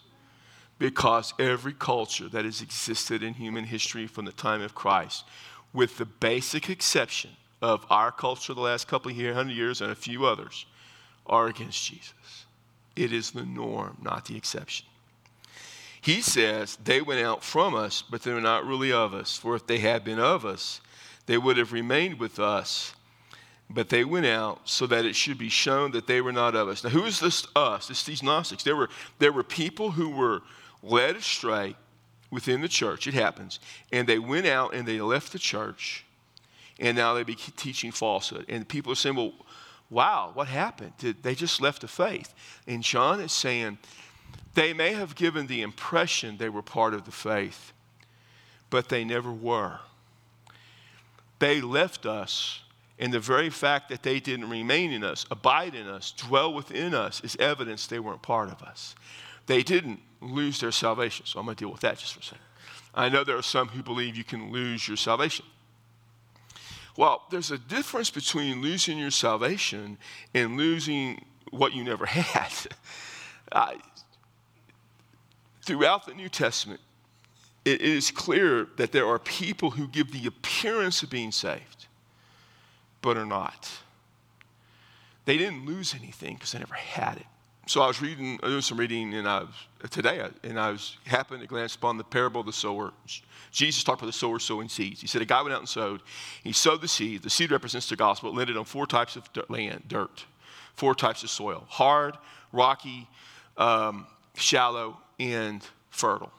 Because 0.78 1.34
every 1.40 1.74
culture 1.74 2.30
that 2.30 2.46
has 2.46 2.62
existed 2.62 3.22
in 3.22 3.34
human 3.34 3.66
history 3.66 4.08
from 4.08 4.26
the 4.26 4.32
time 4.32 4.62
of 4.62 4.76
Christ, 4.76 5.26
with 5.74 5.98
the 5.98 6.06
basic 6.06 6.70
exception 6.70 7.32
of 7.62 7.86
our 7.90 8.12
culture 8.12 8.54
the 8.54 8.62
last 8.62 8.88
couple 8.88 9.12
of 9.12 9.18
hundred 9.18 9.54
years 9.54 9.82
and 9.82 9.92
a 9.92 9.96
few 9.96 10.26
others, 10.26 10.66
are 11.26 11.48
against 11.48 11.84
Jesus. 11.84 12.46
It 12.96 13.12
is 13.12 13.32
the 13.32 13.46
norm, 13.46 13.98
not 14.02 14.26
the 14.26 14.38
exception. 14.38 14.86
He 16.02 16.22
says, 16.22 16.78
They 16.84 17.02
went 17.02 17.22
out 17.22 17.44
from 17.44 17.76
us, 17.76 18.02
but 18.02 18.24
they 18.24 18.34
were 18.34 18.42
not 18.42 18.66
really 18.66 18.92
of 18.92 19.14
us. 19.14 19.38
For 19.38 19.56
if 19.56 19.68
they 19.68 19.80
had 19.80 20.04
been 20.04 20.20
of 20.20 20.46
us, 20.46 20.82
they 21.26 21.38
would 21.38 21.58
have 21.58 21.74
remained 21.74 22.20
with 22.20 22.40
us. 22.40 22.94
But 23.70 23.90
they 23.90 24.04
went 24.04 24.26
out 24.26 24.68
so 24.68 24.88
that 24.88 25.06
it 25.06 25.16
should 25.16 25.38
be 25.38 25.50
shown 25.50 25.92
that 25.92 26.08
they 26.08 26.22
were 26.22 26.32
not 26.32 26.56
of 26.56 26.68
us. 26.68 26.84
Now, 26.84 26.90
who 26.90 27.06
is 27.06 27.20
this 27.20 27.46
us? 27.56 27.90
It's 27.90 28.04
these 28.04 28.24
Gnostics. 28.24 28.64
There 28.64 28.76
were, 28.76 28.90
there 29.20 29.32
were 29.32 29.44
people 29.44 29.92
who 29.92 30.10
were 30.10 30.42
led 30.82 31.16
astray 31.16 31.76
within 32.32 32.62
the 32.62 32.68
church. 32.68 33.06
It 33.06 33.14
happens. 33.14 33.60
And 33.92 34.08
they 34.08 34.18
went 34.18 34.48
out 34.48 34.74
and 34.74 34.88
they 34.88 35.00
left 35.00 35.32
the 35.32 35.40
church. 35.40 36.04
And 36.80 36.98
now 36.98 37.14
they 37.14 37.24
be 37.24 37.36
teaching 37.36 37.92
falsehood. 37.92 38.46
And 38.50 38.68
people 38.68 38.92
are 38.92 38.96
saying, 38.96 39.16
well, 39.16 39.34
wow, 39.90 40.32
what 40.34 40.48
happened? 40.48 40.94
Did 40.98 41.22
they 41.22 41.36
just 41.36 41.62
left 41.62 41.82
the 41.82 41.88
faith? 41.88 42.34
And 42.66 42.82
John 42.82 43.20
is 43.20 43.32
saying, 43.32 43.78
they 44.56 44.74
may 44.74 44.94
have 44.94 45.16
given 45.16 45.48
the 45.48 45.62
impression 45.62 46.38
they 46.38 46.50
were 46.50 46.62
part 46.62 46.94
of 46.94 47.06
the 47.06 47.12
faith, 47.12 47.72
but 48.70 48.90
they 48.90 49.04
never 49.04 49.32
were. 49.32 49.80
They 51.40 51.62
left 51.62 52.06
us, 52.06 52.62
and 52.98 53.14
the 53.14 53.20
very 53.20 53.50
fact 53.50 53.90
that 53.90 54.04
they 54.04 54.20
didn't 54.20 54.50
remain 54.50 54.92
in 54.92 55.04
us, 55.04 55.26
abide 55.32 55.76
in 55.76 55.88
us, 55.88 56.12
dwell 56.12 56.54
within 56.54 56.94
us, 56.94 57.22
is 57.24 57.38
evidence 57.40 57.88
they 57.88 58.00
weren't 58.00 58.22
part 58.22 58.52
of 58.52 58.62
us. 58.62 58.96
They 59.46 59.64
didn't 59.64 60.00
lose 60.22 60.60
their 60.60 60.72
salvation. 60.72 61.26
So 61.26 61.40
I'm 61.40 61.46
going 61.46 61.56
to 61.56 61.64
deal 61.64 61.72
with 61.72 61.82
that 61.82 61.98
just 61.98 62.14
for 62.14 62.20
a 62.20 62.24
second. 62.24 62.44
I 62.94 63.10
know 63.10 63.24
there 63.24 63.38
are 63.38 63.42
some 63.42 63.70
who 63.70 63.82
believe 63.82 64.16
you 64.16 64.24
can 64.24 64.52
lose 64.52 64.88
your 64.88 64.98
salvation. 64.98 65.46
Well, 66.98 67.24
there's 67.32 67.52
a 67.52 67.58
difference 67.58 68.10
between 68.10 68.62
losing 68.62 68.98
your 68.98 69.12
salvation 69.12 69.98
and 70.34 70.58
losing 70.58 71.24
what 71.52 71.74
you 71.74 71.84
never 71.84 72.06
had. 72.06 72.52
Throughout 75.70 76.08
the 76.08 76.16
New 76.16 76.30
Testament, 76.30 76.80
it 77.64 77.80
is 77.80 78.10
clear 78.10 78.68
that 78.78 78.92
there 78.92 79.06
are 79.06 79.20
people 79.20 79.70
who 79.70 79.88
give 79.88 80.12
the 80.12 80.26
appearance 80.26 81.04
of 81.04 81.12
being 81.12 81.32
saved, 81.32 81.86
but 83.04 83.18
are 83.18 83.26
not. 83.26 83.70
They 85.26 85.38
didn't 85.38 85.68
lose 85.68 85.94
anything 85.94 86.34
because 86.34 86.54
they 86.54 86.58
never 86.58 86.74
had 86.74 87.18
it. 87.18 87.26
So 87.68 87.84
I 87.84 87.88
was 87.88 88.02
reading, 88.02 88.40
I 88.42 88.48
doing 88.48 88.62
some 88.62 88.80
reading, 88.80 89.14
and 89.14 89.28
I 89.28 89.42
was, 89.42 89.92
today, 89.92 90.28
and 90.44 90.60
I 90.60 90.72
was 90.72 90.98
happened 91.06 91.42
to 91.42 91.48
glance 91.48 91.76
upon 91.76 91.98
the 91.98 92.04
parable 92.04 92.40
of 92.40 92.48
the 92.48 92.54
sower. 92.54 92.92
Jesus 93.52 93.84
talked 93.84 94.02
about 94.02 94.08
the 94.08 94.14
sower 94.14 94.40
sowing 94.40 94.70
seeds. 94.70 95.02
He 95.02 95.08
said 95.08 95.22
a 95.22 95.26
guy 95.26 95.44
went 95.44 95.54
out 95.54 95.60
and 95.60 95.70
sowed. 95.70 96.02
He 96.44 96.52
sowed 96.52 96.82
the 96.82 96.88
seed. 96.88 97.22
The 97.22 97.30
seed 97.30 97.52
represents 97.52 97.88
the 97.88 97.96
gospel. 97.96 98.32
It 98.32 98.36
landed 98.36 98.58
on 98.58 98.66
four 98.66 98.88
types 98.88 99.16
of 99.16 99.30
land, 99.50 99.84
dirt, 99.88 100.26
four 100.74 100.96
types 100.96 101.22
of 101.22 101.30
soil: 101.30 101.66
hard, 101.70 102.18
rocky, 102.52 103.08
um, 103.56 104.08
shallow, 104.34 104.98
and 105.20 105.66
fertile. 105.90 106.32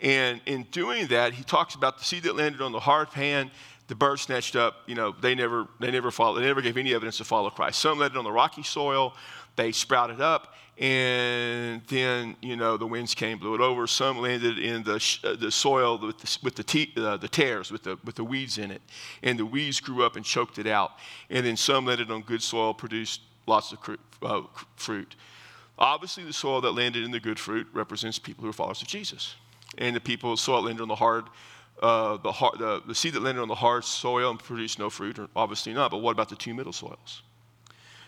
And 0.00 0.40
in 0.46 0.64
doing 0.64 1.06
that, 1.08 1.32
he 1.32 1.44
talks 1.44 1.74
about 1.74 1.98
the 1.98 2.04
seed 2.04 2.24
that 2.24 2.36
landed 2.36 2.60
on 2.60 2.72
the 2.72 2.80
hard 2.80 3.10
pan, 3.10 3.50
the 3.88 3.94
birds 3.94 4.22
snatched 4.22 4.56
up. 4.56 4.76
You 4.86 4.94
know, 4.94 5.14
they 5.20 5.34
never, 5.34 5.68
they 5.80 5.90
never 5.90 6.10
followed, 6.10 6.40
they 6.40 6.46
never 6.46 6.62
gave 6.62 6.76
any 6.76 6.94
evidence 6.94 7.18
to 7.18 7.24
follow 7.24 7.50
Christ. 7.50 7.78
Some 7.78 7.98
landed 7.98 8.18
on 8.18 8.24
the 8.24 8.32
rocky 8.32 8.62
soil, 8.62 9.14
they 9.56 9.72
sprouted 9.72 10.20
up, 10.20 10.54
and 10.78 11.82
then 11.86 12.36
you 12.40 12.56
know 12.56 12.76
the 12.76 12.86
winds 12.86 13.14
came, 13.14 13.38
blew 13.38 13.54
it 13.54 13.60
over. 13.60 13.86
Some 13.86 14.18
landed 14.18 14.58
in 14.58 14.82
the, 14.82 15.18
uh, 15.22 15.36
the 15.36 15.50
soil 15.50 15.98
with 15.98 16.18
the, 16.18 16.38
with 16.42 16.56
the, 16.56 16.64
te- 16.64 16.92
uh, 16.96 17.16
the 17.16 17.28
tares, 17.28 17.70
with 17.70 17.84
the, 17.84 17.96
with 18.04 18.16
the 18.16 18.24
weeds 18.24 18.58
in 18.58 18.70
it, 18.70 18.82
and 19.22 19.38
the 19.38 19.46
weeds 19.46 19.80
grew 19.80 20.02
up 20.02 20.16
and 20.16 20.24
choked 20.24 20.58
it 20.58 20.66
out. 20.66 20.92
And 21.30 21.46
then 21.46 21.56
some 21.56 21.86
landed 21.86 22.10
on 22.10 22.22
good 22.22 22.42
soil, 22.42 22.74
produced 22.74 23.20
lots 23.46 23.72
of 23.72 23.80
cr- 23.80 23.94
uh, 24.22 24.42
fruit. 24.76 25.14
Obviously, 25.78 26.24
the 26.24 26.32
soil 26.32 26.60
that 26.60 26.72
landed 26.72 27.04
in 27.04 27.10
the 27.10 27.20
good 27.20 27.38
fruit 27.38 27.66
represents 27.72 28.18
people 28.18 28.44
who 28.44 28.50
are 28.50 28.52
followers 28.52 28.80
of 28.80 28.88
Jesus 28.88 29.34
and 29.78 29.94
the 29.94 30.00
people 30.00 30.36
soil 30.36 30.62
landed 30.62 30.82
on 30.82 30.88
the 30.88 30.94
hard, 30.94 31.24
uh, 31.82 32.16
the, 32.18 32.32
hard 32.32 32.58
the, 32.58 32.82
the 32.86 32.94
seed 32.94 33.14
that 33.14 33.22
landed 33.22 33.40
on 33.40 33.48
the 33.48 33.54
hard 33.54 33.84
soil 33.84 34.30
and 34.30 34.38
produced 34.38 34.78
no 34.78 34.90
fruit, 34.90 35.18
obviously 35.34 35.72
not. 35.72 35.90
But 35.90 35.98
what 35.98 36.12
about 36.12 36.28
the 36.28 36.36
two 36.36 36.54
middle 36.54 36.72
soils? 36.72 37.22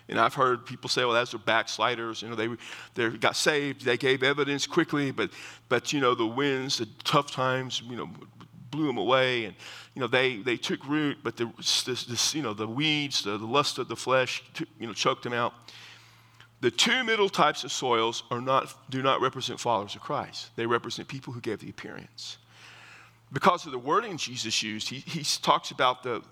And 0.09 0.20
I've 0.20 0.35
heard 0.35 0.64
people 0.66 0.88
say, 0.88 1.05
well, 1.05 1.14
that's 1.14 1.33
the 1.33 1.38
backsliders. 1.38 2.22
You 2.22 2.29
know, 2.29 2.37
they, 2.37 2.48
they 2.94 3.16
got 3.16 3.35
saved, 3.35 3.85
they 3.85 3.96
gave 3.96 4.22
evidence 4.22 4.66
quickly, 4.66 5.11
but, 5.11 5.31
but, 5.68 5.92
you 5.92 6.00
know, 6.00 6.14
the 6.14 6.26
winds, 6.26 6.79
the 6.79 6.87
tough 7.02 7.33
times, 7.33 7.83
you 7.85 7.96
know, 7.96 8.09
blew 8.70 8.87
them 8.87 8.98
away. 8.98 9.46
And, 9.46 9.57
you 9.94 10.00
know, 10.00 10.07
they, 10.07 10.37
they 10.37 10.57
took 10.57 10.87
root, 10.87 11.18
but 11.24 11.37
the, 11.37 11.50
this, 11.57 12.05
this, 12.05 12.35
you 12.37 12.42
know, 12.42 12.55
the 12.55 12.68
weeds, 12.68 13.24
the, 13.24 13.37
the 13.37 13.46
lust 13.46 13.79
of 13.79 13.88
the 13.88 13.96
flesh, 13.96 14.44
you 14.79 14.87
know, 14.87 14.92
choked 14.92 15.24
them 15.24 15.33
out. 15.33 15.55
The 16.61 16.71
two 16.71 17.05
middle 17.05 17.29
types 17.29 17.64
of 17.64 17.73
soils 17.73 18.23
are 18.31 18.40
not, 18.40 18.75
do 18.90 19.03
not 19.03 19.21
represent 19.21 19.61
followers 19.61 19.95
of 19.95 20.01
Christ. 20.01 20.51
They 20.57 20.66
represent 20.66 21.07
people 21.07 21.33
who 21.33 21.40
gave 21.40 21.61
the 21.61 21.69
appearance. 21.69 22.38
Because 23.33 23.66
of 23.66 23.73
the 23.73 23.79
wording 23.79 24.16
Jesus 24.16 24.62
used, 24.62 24.88
he, 24.88 25.01
he 25.01 25.23
talks 25.42 25.71
about 25.71 26.03
the, 26.03 26.23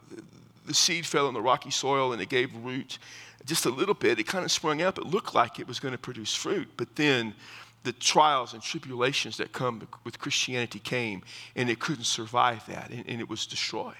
the 0.65 0.75
seed 0.75 1.05
fell 1.05 1.29
in 1.29 1.35
the 1.35 1.43
rocky 1.43 1.71
soil 1.71 2.13
and 2.13 2.23
it 2.23 2.29
gave 2.29 2.55
root 2.65 2.99
just 3.45 3.67
a 3.67 3.71
little 3.71 3.95
bit. 3.95 4.19
It 4.19 4.25
kind 4.25 4.45
of 4.45 4.51
sprung 4.51 4.81
up. 4.81 4.97
It 4.97 5.05
looked 5.05 5.35
like 5.35 5.59
it 5.61 5.69
was 5.69 5.79
going 5.79 5.93
to 5.93 5.99
produce 5.99 6.35
fruit. 6.35 6.69
But 6.77 6.97
then 6.97 7.35
the 7.83 7.93
trials 7.93 8.55
and 8.55 8.63
tribulations 8.63 9.37
that 9.37 9.53
come 9.53 9.87
with 10.05 10.19
Christianity 10.19 10.79
came 10.79 11.23
and 11.55 11.69
it 11.69 11.79
couldn't 11.79 12.05
survive 12.05 12.65
that 12.67 12.91
and, 12.91 13.05
and 13.07 13.21
it 13.21 13.29
was 13.29 13.45
destroyed. 13.45 13.95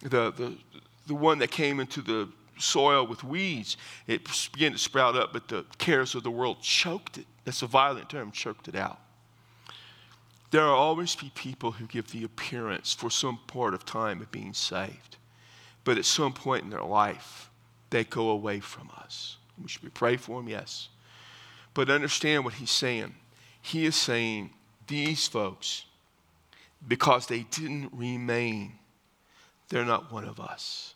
The, 0.00 0.30
the, 0.32 0.54
the 1.06 1.14
one 1.14 1.38
that 1.38 1.50
came 1.50 1.80
into 1.80 2.02
the 2.02 2.28
soil 2.58 3.06
with 3.06 3.24
weeds, 3.24 3.76
it 4.06 4.28
began 4.52 4.72
to 4.72 4.78
sprout 4.78 5.16
up, 5.16 5.32
but 5.32 5.48
the 5.48 5.64
cares 5.78 6.14
of 6.14 6.22
the 6.22 6.30
world 6.30 6.60
choked 6.60 7.18
it. 7.18 7.26
That's 7.44 7.62
a 7.62 7.66
violent 7.66 8.10
term, 8.10 8.30
choked 8.32 8.68
it 8.68 8.74
out. 8.74 9.00
There 10.50 10.62
will 10.62 10.72
always 10.72 11.16
be 11.16 11.32
people 11.34 11.72
who 11.72 11.86
give 11.86 12.12
the 12.12 12.24
appearance 12.24 12.94
for 12.94 13.10
some 13.10 13.40
part 13.46 13.74
of 13.74 13.84
time 13.84 14.20
of 14.20 14.30
being 14.30 14.54
saved. 14.54 15.16
But 15.82 15.98
at 15.98 16.04
some 16.04 16.32
point 16.32 16.64
in 16.64 16.70
their 16.70 16.82
life, 16.84 17.50
they 17.90 18.04
go 18.04 18.30
away 18.30 18.60
from 18.60 18.90
us. 18.96 19.36
We 19.60 19.68
should 19.68 19.92
pray 19.94 20.16
for 20.16 20.40
them, 20.40 20.48
yes. 20.48 20.88
But 21.74 21.90
understand 21.90 22.44
what 22.44 22.54
he's 22.54 22.70
saying. 22.70 23.14
He 23.60 23.84
is 23.84 23.96
saying 23.96 24.50
these 24.86 25.26
folks, 25.26 25.84
because 26.86 27.26
they 27.26 27.40
didn't 27.50 27.90
remain, 27.92 28.78
they're 29.68 29.84
not 29.84 30.12
one 30.12 30.24
of 30.24 30.38
us. 30.38 30.93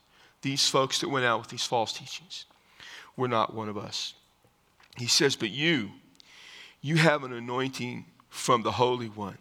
These 0.49 0.67
folks 0.67 1.01
that 1.01 1.11
went 1.11 1.27
out 1.27 1.41
with 1.41 1.49
these 1.49 1.67
false 1.67 1.93
teachings 1.93 2.47
were 3.19 3.29
not 3.29 3.53
one 3.53 3.69
of 3.69 3.77
us. 3.77 4.15
He 4.97 5.07
says, 5.07 5.37
But 5.37 5.51
you, 5.51 5.91
you 6.81 6.97
have 6.97 7.23
an 7.23 7.35
anointing 7.35 8.07
from 8.31 8.63
the 8.63 8.73
Holy 8.73 9.11
One, 9.11 9.37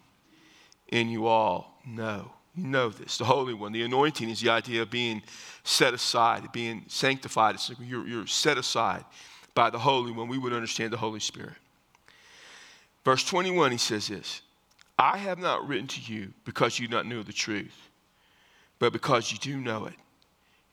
and 0.92 1.10
you 1.10 1.26
all 1.26 1.80
know. 1.86 2.32
You 2.54 2.66
know 2.66 2.90
this. 2.90 3.16
The 3.16 3.24
Holy 3.24 3.54
One, 3.54 3.72
the 3.72 3.84
anointing 3.84 4.28
is 4.28 4.42
the 4.42 4.50
idea 4.50 4.82
of 4.82 4.90
being 4.90 5.22
set 5.64 5.94
aside, 5.94 6.46
being 6.52 6.84
sanctified. 6.88 7.54
It's 7.54 7.70
like 7.70 7.78
you're, 7.80 8.06
you're 8.06 8.26
set 8.26 8.58
aside 8.58 9.02
by 9.54 9.70
the 9.70 9.78
Holy 9.78 10.12
One. 10.12 10.28
We 10.28 10.36
would 10.36 10.52
understand 10.52 10.92
the 10.92 10.98
Holy 10.98 11.20
Spirit. 11.20 11.56
Verse 13.02 13.24
21, 13.24 13.72
he 13.72 13.78
says 13.78 14.08
this 14.08 14.42
I 14.98 15.16
have 15.16 15.38
not 15.38 15.66
written 15.66 15.86
to 15.86 16.00
you 16.02 16.34
because 16.44 16.78
you 16.78 16.86
not 16.86 17.06
knew 17.06 17.22
the 17.22 17.32
truth, 17.32 17.88
but 18.78 18.92
because 18.92 19.32
you 19.32 19.38
do 19.38 19.56
know 19.56 19.86
it 19.86 19.94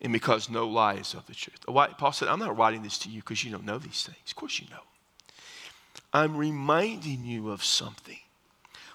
and 0.00 0.12
because 0.12 0.50
no 0.50 0.68
lie 0.68 0.94
is 0.94 1.14
of 1.14 1.26
the 1.26 1.34
truth. 1.34 1.64
Paul 1.66 2.12
said, 2.12 2.28
I'm 2.28 2.38
not 2.38 2.56
writing 2.56 2.82
this 2.82 2.98
to 2.98 3.08
you 3.08 3.20
because 3.20 3.42
you 3.44 3.50
don't 3.50 3.64
know 3.64 3.78
these 3.78 4.02
things. 4.02 4.18
Of 4.28 4.36
course 4.36 4.60
you 4.60 4.66
know. 4.70 4.82
I'm 6.12 6.36
reminding 6.36 7.24
you 7.24 7.50
of 7.50 7.64
something. 7.64 8.18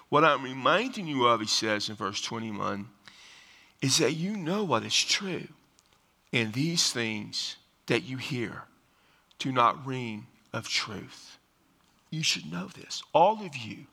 What 0.08 0.24
I'm 0.24 0.42
reminding 0.42 1.06
you 1.06 1.26
of, 1.26 1.40
he 1.40 1.46
says 1.46 1.88
in 1.88 1.96
verse 1.96 2.20
21, 2.20 2.88
is 3.80 3.98
that 3.98 4.12
you 4.12 4.36
know 4.36 4.62
what 4.62 4.84
is 4.84 4.94
true. 4.94 5.48
And 6.32 6.52
these 6.52 6.92
things 6.92 7.56
that 7.86 8.04
you 8.04 8.16
hear 8.16 8.64
do 9.38 9.52
not 9.52 9.86
ring 9.86 10.26
of 10.52 10.68
truth. 10.68 11.38
You 12.10 12.22
should 12.22 12.50
know 12.50 12.68
this. 12.68 13.02
All 13.12 13.44
of 13.44 13.56
you 13.56 13.86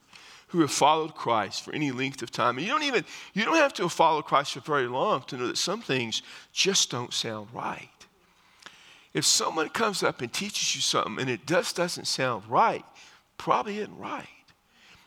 who 0.49 0.61
have 0.61 0.71
followed 0.71 1.15
Christ 1.15 1.63
for 1.63 1.73
any 1.73 1.91
length 1.91 2.21
of 2.21 2.31
time. 2.31 2.57
And 2.57 2.65
you 2.65 2.71
don't 2.71 2.83
even, 2.83 3.05
you 3.33 3.45
don't 3.45 3.55
have 3.55 3.73
to 3.75 3.83
have 3.83 3.93
followed 3.93 4.25
Christ 4.25 4.53
for 4.53 4.59
very 4.61 4.87
long 4.87 5.23
to 5.27 5.37
know 5.37 5.47
that 5.47 5.57
some 5.57 5.81
things 5.81 6.21
just 6.51 6.91
don't 6.91 7.13
sound 7.13 7.49
right. 7.53 7.89
If 9.13 9.25
someone 9.25 9.69
comes 9.69 10.03
up 10.03 10.21
and 10.21 10.31
teaches 10.31 10.75
you 10.75 10.81
something 10.81 11.19
and 11.19 11.29
it 11.29 11.45
just 11.45 11.75
doesn't 11.75 12.05
sound 12.05 12.43
right, 12.47 12.85
probably 13.37 13.79
isn't 13.79 13.97
right. 13.97 14.27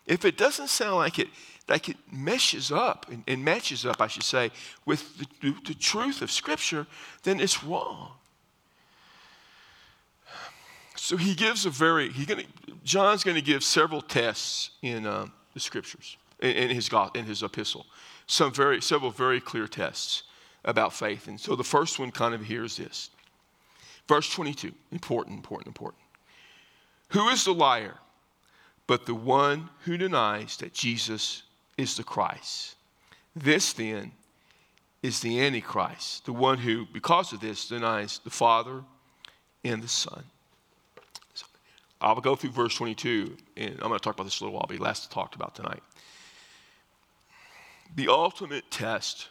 If 0.06 0.24
it 0.24 0.36
doesn't 0.36 0.68
sound 0.68 0.96
like 0.96 1.18
it, 1.18 1.28
like 1.68 1.88
it 1.88 1.96
meshes 2.10 2.72
up 2.72 3.06
and, 3.10 3.22
and 3.26 3.44
matches 3.44 3.86
up, 3.86 4.00
I 4.00 4.08
should 4.08 4.24
say, 4.24 4.50
with 4.84 5.18
the, 5.18 5.26
the, 5.40 5.56
the 5.68 5.74
truth 5.74 6.22
of 6.22 6.30
Scripture, 6.30 6.86
then 7.22 7.40
it's 7.40 7.62
wrong. 7.62 8.12
So 11.02 11.16
he 11.16 11.34
gives 11.34 11.66
a 11.66 11.70
very, 11.70 12.10
he 12.10 12.24
gonna, 12.24 12.44
John's 12.84 13.24
going 13.24 13.34
to 13.34 13.42
give 13.42 13.64
several 13.64 14.00
tests 14.00 14.70
in 14.82 15.04
uh, 15.04 15.26
the 15.52 15.58
scriptures, 15.58 16.16
in, 16.38 16.50
in, 16.50 16.70
his, 16.70 16.88
in 17.16 17.24
his 17.24 17.42
epistle. 17.42 17.86
Some 18.28 18.52
very, 18.52 18.80
several 18.80 19.10
very 19.10 19.40
clear 19.40 19.66
tests 19.66 20.22
about 20.64 20.92
faith. 20.92 21.26
And 21.26 21.40
so 21.40 21.56
the 21.56 21.64
first 21.64 21.98
one 21.98 22.12
kind 22.12 22.36
of 22.36 22.44
here 22.44 22.62
is 22.62 22.76
this. 22.76 23.10
Verse 24.06 24.32
22, 24.32 24.70
important, 24.92 25.34
important, 25.34 25.66
important. 25.66 26.00
Who 27.08 27.30
is 27.30 27.44
the 27.44 27.52
liar 27.52 27.96
but 28.86 29.04
the 29.04 29.14
one 29.16 29.70
who 29.80 29.96
denies 29.96 30.56
that 30.58 30.72
Jesus 30.72 31.42
is 31.76 31.96
the 31.96 32.04
Christ? 32.04 32.76
This 33.34 33.72
then 33.72 34.12
is 35.02 35.18
the 35.18 35.40
Antichrist, 35.40 36.26
the 36.26 36.32
one 36.32 36.58
who, 36.58 36.86
because 36.92 37.32
of 37.32 37.40
this, 37.40 37.66
denies 37.66 38.20
the 38.22 38.30
Father 38.30 38.84
and 39.64 39.82
the 39.82 39.88
Son. 39.88 40.22
I'll 42.02 42.20
go 42.20 42.34
through 42.34 42.50
verse 42.50 42.74
22, 42.74 43.36
and 43.56 43.74
I'm 43.74 43.88
going 43.88 43.92
to 43.92 43.98
talk 44.00 44.14
about 44.14 44.24
this 44.24 44.40
a 44.40 44.44
little 44.44 44.58
while, 44.58 44.66
but 44.68 44.80
last 44.80 45.10
talked 45.12 45.36
about 45.36 45.54
tonight. 45.54 45.82
The 47.94 48.08
ultimate 48.08 48.68
test 48.70 49.28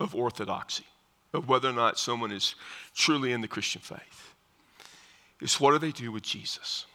of 0.00 0.14
orthodoxy, 0.14 0.86
of 1.32 1.48
whether 1.48 1.68
or 1.68 1.72
not 1.72 2.00
someone 2.00 2.32
is 2.32 2.56
truly 2.94 3.32
in 3.32 3.40
the 3.40 3.48
Christian 3.48 3.80
faith, 3.80 4.34
is 5.40 5.60
what 5.60 5.70
do 5.70 5.78
they 5.78 5.92
do 5.92 6.10
with 6.10 6.24
Jesus? 6.24 6.86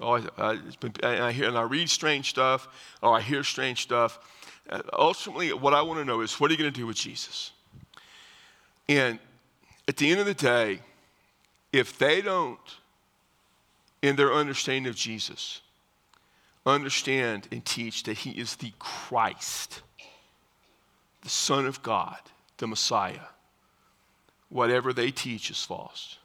Oh, 0.00 0.16
I, 0.38 0.58
I, 1.02 1.26
I, 1.26 1.32
hear, 1.32 1.48
and 1.48 1.58
I 1.58 1.62
read 1.62 1.90
strange 1.90 2.30
stuff, 2.30 2.68
or 3.02 3.16
I 3.16 3.20
hear 3.20 3.44
strange 3.44 3.82
stuff. 3.82 4.18
Uh, 4.70 4.80
ultimately, 4.94 5.52
what 5.52 5.74
I 5.74 5.82
want 5.82 5.98
to 5.98 6.04
know 6.06 6.22
is 6.22 6.40
what 6.40 6.50
are 6.50 6.54
you 6.54 6.58
going 6.58 6.72
to 6.72 6.80
do 6.80 6.86
with 6.86 6.96
Jesus? 6.96 7.50
And 8.88 9.18
at 9.86 9.98
the 9.98 10.10
end 10.10 10.20
of 10.20 10.26
the 10.26 10.34
day, 10.34 10.80
if 11.70 11.98
they 11.98 12.22
don't 12.22 12.58
in 14.02 14.16
their 14.16 14.32
understanding 14.32 14.88
of 14.88 14.96
Jesus, 14.96 15.60
understand 16.64 17.48
and 17.50 17.64
teach 17.64 18.04
that 18.04 18.18
he 18.18 18.30
is 18.30 18.56
the 18.56 18.72
Christ, 18.78 19.82
the 21.22 21.28
Son 21.28 21.66
of 21.66 21.82
God, 21.82 22.18
the 22.58 22.66
Messiah. 22.66 23.28
Whatever 24.48 24.92
they 24.92 25.10
teach 25.10 25.50
is 25.50 25.62
false. 25.62 26.18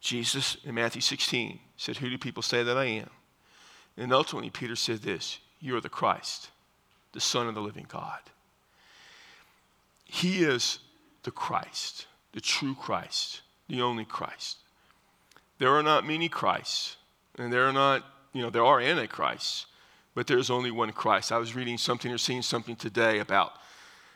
Jesus 0.00 0.56
in 0.64 0.74
Matthew 0.74 1.02
16 1.02 1.58
said, 1.76 1.96
Who 1.98 2.08
do 2.08 2.18
people 2.18 2.42
say 2.42 2.62
that 2.62 2.78
I 2.78 2.84
am? 2.84 3.10
And 3.96 4.12
ultimately, 4.12 4.50
Peter 4.50 4.76
said 4.76 5.02
this 5.02 5.38
You 5.60 5.76
are 5.76 5.80
the 5.80 5.88
Christ, 5.88 6.50
the 7.12 7.20
Son 7.20 7.46
of 7.46 7.54
the 7.54 7.60
living 7.60 7.86
God. 7.88 8.20
He 10.04 10.42
is 10.42 10.78
the 11.22 11.30
Christ, 11.30 12.06
the 12.32 12.40
true 12.40 12.74
Christ, 12.74 13.42
the 13.68 13.82
only 13.82 14.04
Christ. 14.04 14.56
There 15.60 15.76
are 15.76 15.82
not 15.82 16.06
many 16.06 16.30
Christs, 16.30 16.96
and 17.36 17.52
there 17.52 17.68
are 17.68 17.72
not, 17.72 18.02
you 18.32 18.40
know, 18.40 18.48
there 18.48 18.64
are 18.64 18.80
antichrists, 18.80 19.66
but 20.14 20.26
there's 20.26 20.48
only 20.48 20.70
one 20.70 20.90
Christ. 20.90 21.30
I 21.30 21.36
was 21.36 21.54
reading 21.54 21.76
something 21.76 22.10
or 22.10 22.16
seeing 22.16 22.40
something 22.40 22.76
today 22.76 23.18
about, 23.18 23.52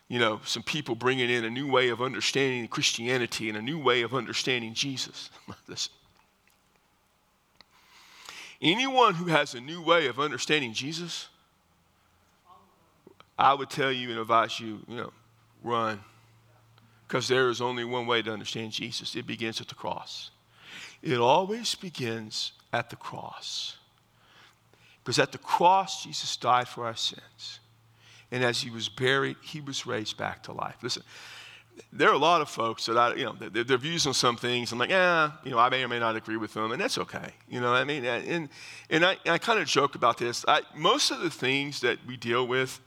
you 0.08 0.18
know, 0.18 0.40
some 0.46 0.62
people 0.62 0.94
bringing 0.94 1.28
in 1.28 1.44
a 1.44 1.50
new 1.50 1.70
way 1.70 1.90
of 1.90 2.00
understanding 2.00 2.66
Christianity 2.66 3.50
and 3.50 3.58
a 3.58 3.62
new 3.62 3.78
way 3.78 4.00
of 4.00 4.14
understanding 4.14 4.72
Jesus. 4.72 5.28
Listen. 5.68 5.92
Anyone 8.62 9.12
who 9.12 9.26
has 9.26 9.52
a 9.52 9.60
new 9.60 9.82
way 9.82 10.06
of 10.06 10.18
understanding 10.18 10.72
Jesus, 10.72 11.28
I 13.38 13.52
would 13.52 13.68
tell 13.68 13.92
you 13.92 14.08
and 14.08 14.18
advise 14.18 14.58
you, 14.58 14.80
you 14.88 14.96
know, 14.96 15.12
run. 15.62 16.00
Because 17.06 17.28
there 17.28 17.50
is 17.50 17.60
only 17.60 17.84
one 17.84 18.06
way 18.06 18.22
to 18.22 18.32
understand 18.32 18.72
Jesus 18.72 19.14
it 19.14 19.26
begins 19.26 19.60
at 19.60 19.68
the 19.68 19.74
cross. 19.74 20.30
It 21.02 21.18
always 21.18 21.74
begins 21.74 22.52
at 22.72 22.90
the 22.90 22.96
cross. 22.96 23.76
Because 25.02 25.18
at 25.18 25.32
the 25.32 25.38
cross, 25.38 26.04
Jesus 26.04 26.36
died 26.36 26.66
for 26.66 26.86
our 26.86 26.96
sins. 26.96 27.60
And 28.32 28.42
as 28.42 28.60
he 28.60 28.70
was 28.70 28.88
buried, 28.88 29.36
he 29.42 29.60
was 29.60 29.86
raised 29.86 30.16
back 30.16 30.42
to 30.44 30.52
life. 30.52 30.76
Listen, 30.82 31.02
there 31.92 32.08
are 32.08 32.14
a 32.14 32.18
lot 32.18 32.40
of 32.40 32.48
folks 32.48 32.86
that 32.86 32.96
I, 32.96 33.14
you 33.14 33.24
know, 33.24 33.32
their, 33.32 33.64
their 33.64 33.78
views 33.78 34.06
on 34.06 34.14
some 34.14 34.36
things, 34.36 34.72
I'm 34.72 34.78
like, 34.78 34.90
yeah, 34.90 35.32
you 35.44 35.50
know, 35.50 35.58
I 35.58 35.68
may 35.68 35.82
or 35.82 35.88
may 35.88 35.98
not 35.98 36.16
agree 36.16 36.36
with 36.36 36.54
them, 36.54 36.72
and 36.72 36.80
that's 36.80 36.98
okay. 36.98 37.32
You 37.48 37.60
know, 37.60 37.72
I 37.72 37.84
mean, 37.84 38.04
and, 38.04 38.48
and 38.90 39.04
I, 39.04 39.16
I 39.26 39.38
kind 39.38 39.58
of 39.60 39.66
joke 39.66 39.94
about 39.94 40.18
this. 40.18 40.44
I, 40.48 40.62
most 40.74 41.10
of 41.10 41.20
the 41.20 41.30
things 41.30 41.80
that 41.80 41.98
we 42.06 42.16
deal 42.16 42.46
with, 42.46 42.80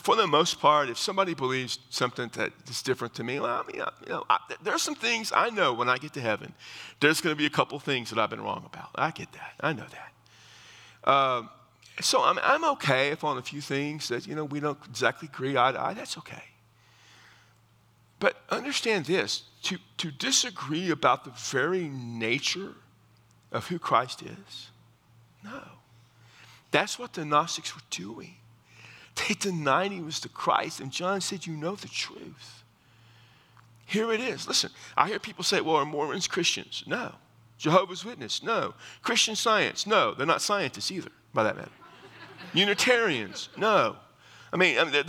for 0.00 0.16
the 0.16 0.26
most 0.26 0.58
part, 0.58 0.88
if 0.88 0.98
somebody 0.98 1.34
believes 1.34 1.78
something 1.90 2.30
that 2.34 2.52
is 2.68 2.82
different 2.82 3.14
to 3.14 3.24
me, 3.24 3.38
well, 3.40 3.62
I 3.62 3.66
mean, 3.70 3.82
you 4.06 4.08
know, 4.08 4.24
I, 4.30 4.38
there 4.62 4.74
are 4.74 4.78
some 4.78 4.94
things 4.94 5.32
I 5.34 5.50
know 5.50 5.74
when 5.74 5.88
I 5.88 5.98
get 5.98 6.14
to 6.14 6.20
heaven, 6.20 6.54
there's 7.00 7.20
going 7.20 7.34
to 7.34 7.38
be 7.38 7.46
a 7.46 7.50
couple 7.50 7.78
things 7.78 8.10
that 8.10 8.18
I've 8.18 8.30
been 8.30 8.40
wrong 8.40 8.64
about. 8.64 8.90
I 8.94 9.10
get 9.10 9.30
that. 9.32 9.52
I 9.60 9.72
know 9.72 9.84
that. 11.04 11.10
Um, 11.10 11.50
so 12.00 12.22
I'm, 12.22 12.38
I'm 12.42 12.64
okay 12.72 13.10
if 13.10 13.22
on 13.22 13.36
a 13.36 13.42
few 13.42 13.60
things 13.60 14.08
that, 14.08 14.26
you 14.26 14.34
know, 14.34 14.44
we 14.44 14.60
don't 14.60 14.78
exactly 14.88 15.28
agree 15.32 15.56
eye 15.58 15.72
to 15.72 15.80
eye, 15.80 15.94
that's 15.94 16.16
okay. 16.18 16.44
But 18.18 18.36
understand 18.50 19.06
this 19.06 19.42
to, 19.64 19.78
to 19.98 20.10
disagree 20.10 20.90
about 20.90 21.24
the 21.24 21.32
very 21.32 21.88
nature 21.88 22.72
of 23.50 23.66
who 23.66 23.78
Christ 23.78 24.22
is, 24.22 24.70
no. 25.44 25.60
That's 26.70 26.98
what 26.98 27.12
the 27.12 27.24
Gnostics 27.24 27.74
were 27.74 27.82
doing. 27.90 28.36
They 29.14 29.34
denied 29.34 29.92
he 29.92 30.00
was 30.00 30.20
the 30.20 30.28
Christ, 30.28 30.80
and 30.80 30.90
John 30.90 31.20
said, 31.20 31.46
You 31.46 31.54
know 31.54 31.74
the 31.74 31.88
truth. 31.88 32.64
Here 33.86 34.12
it 34.12 34.20
is. 34.20 34.48
Listen, 34.48 34.70
I 34.96 35.08
hear 35.08 35.18
people 35.18 35.44
say, 35.44 35.60
Well, 35.60 35.76
are 35.76 35.84
Mormons 35.84 36.26
Christians? 36.26 36.82
No. 36.86 37.12
Jehovah's 37.58 38.04
Witness? 38.04 38.42
No. 38.42 38.74
Christian 39.02 39.36
science? 39.36 39.86
No. 39.86 40.14
They're 40.14 40.26
not 40.26 40.42
scientists 40.42 40.90
either, 40.90 41.10
by 41.32 41.44
that 41.44 41.56
matter. 41.56 41.70
Unitarians? 42.54 43.48
No. 43.56 43.96
I 44.52 44.56
mean, 44.56 44.78
I 44.78 44.84
mean 44.84 45.04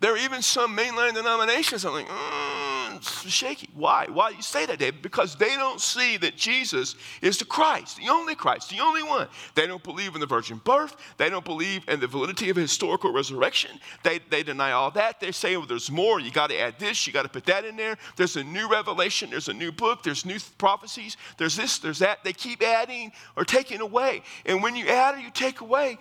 there, 0.00 0.12
are 0.12 0.18
even 0.18 0.42
some 0.42 0.76
mainline 0.76 1.14
denominations. 1.14 1.84
I'm 1.84 1.92
like, 1.92 2.06
mm, 2.06 2.65
shaky. 3.02 3.68
Why? 3.74 4.06
Why 4.10 4.30
do 4.30 4.36
you 4.36 4.42
say 4.42 4.66
that, 4.66 4.78
David? 4.78 5.02
Because 5.02 5.36
they 5.36 5.54
don't 5.56 5.80
see 5.80 6.16
that 6.18 6.36
Jesus 6.36 6.96
is 7.22 7.38
the 7.38 7.44
Christ, 7.44 7.96
the 7.96 8.08
only 8.08 8.34
Christ, 8.34 8.70
the 8.70 8.80
only 8.80 9.02
one. 9.02 9.28
They 9.54 9.66
don't 9.66 9.82
believe 9.82 10.14
in 10.14 10.20
the 10.20 10.26
virgin 10.26 10.60
birth. 10.64 10.96
They 11.16 11.30
don't 11.30 11.44
believe 11.44 11.82
in 11.88 12.00
the 12.00 12.06
validity 12.06 12.50
of 12.50 12.56
historical 12.56 13.12
resurrection. 13.12 13.78
They, 14.02 14.20
they 14.30 14.42
deny 14.42 14.72
all 14.72 14.90
that. 14.92 15.20
They 15.20 15.32
say, 15.32 15.56
well, 15.56 15.66
there's 15.66 15.90
more. 15.90 16.20
You 16.20 16.30
got 16.30 16.50
to 16.50 16.58
add 16.58 16.78
this. 16.78 17.06
You 17.06 17.12
got 17.12 17.22
to 17.22 17.28
put 17.28 17.46
that 17.46 17.64
in 17.64 17.76
there. 17.76 17.96
There's 18.16 18.36
a 18.36 18.44
new 18.44 18.68
revelation. 18.68 19.30
There's 19.30 19.48
a 19.48 19.54
new 19.54 19.72
book. 19.72 20.02
There's 20.02 20.24
new 20.24 20.38
prophecies. 20.58 21.16
There's 21.38 21.56
this. 21.56 21.78
There's 21.78 21.98
that. 22.00 22.24
They 22.24 22.32
keep 22.32 22.62
adding 22.62 23.12
or 23.36 23.44
taking 23.44 23.80
away. 23.80 24.22
And 24.44 24.62
when 24.62 24.76
you 24.76 24.86
add 24.88 25.14
or 25.14 25.18
you 25.18 25.30
take 25.30 25.60
away, 25.60 25.98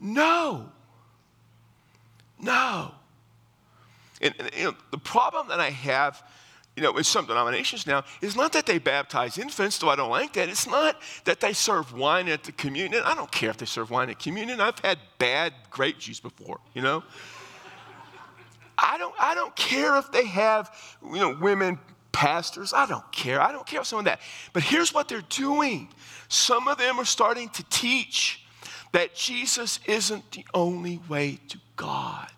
no. 0.00 0.70
No. 2.40 2.92
And, 4.20 4.34
and 4.38 4.50
you 4.56 4.64
know, 4.64 4.74
the 4.90 4.98
problem 4.98 5.48
that 5.48 5.60
I 5.60 5.70
have, 5.70 6.22
you 6.76 6.82
know, 6.82 6.92
with 6.92 7.06
some 7.06 7.26
denominations 7.26 7.86
now 7.86 8.04
is 8.20 8.36
not 8.36 8.52
that 8.52 8.66
they 8.66 8.78
baptize 8.78 9.38
infants, 9.38 9.78
though 9.78 9.88
I 9.88 9.96
don't 9.96 10.10
like 10.10 10.32
that. 10.34 10.48
It's 10.48 10.66
not 10.66 11.00
that 11.24 11.40
they 11.40 11.52
serve 11.52 11.92
wine 11.92 12.28
at 12.28 12.44
the 12.44 12.52
communion. 12.52 13.02
I 13.04 13.14
don't 13.14 13.30
care 13.30 13.50
if 13.50 13.56
they 13.56 13.66
serve 13.66 13.90
wine 13.90 14.10
at 14.10 14.18
communion. 14.18 14.60
I've 14.60 14.78
had 14.80 14.98
bad 15.18 15.52
grape 15.70 15.98
juice 15.98 16.20
before, 16.20 16.60
you 16.74 16.82
know. 16.82 17.02
I 18.78 18.96
don't, 18.96 19.14
I 19.18 19.34
don't 19.34 19.54
care 19.56 19.96
if 19.98 20.12
they 20.12 20.24
have, 20.26 20.70
you 21.02 21.18
know, 21.18 21.36
women 21.40 21.80
pastors. 22.12 22.72
I 22.72 22.86
don't 22.86 23.10
care. 23.12 23.40
I 23.40 23.52
don't 23.52 23.66
care 23.66 23.82
some 23.84 24.00
of 24.00 24.04
that. 24.04 24.20
But 24.52 24.62
here's 24.62 24.94
what 24.94 25.08
they're 25.08 25.20
doing. 25.22 25.88
Some 26.28 26.68
of 26.68 26.78
them 26.78 26.98
are 26.98 27.04
starting 27.04 27.48
to 27.50 27.64
teach 27.70 28.44
that 28.92 29.14
Jesus 29.14 29.80
isn't 29.86 30.30
the 30.32 30.44
only 30.54 31.00
way 31.08 31.38
to 31.48 31.58
God. 31.76 32.30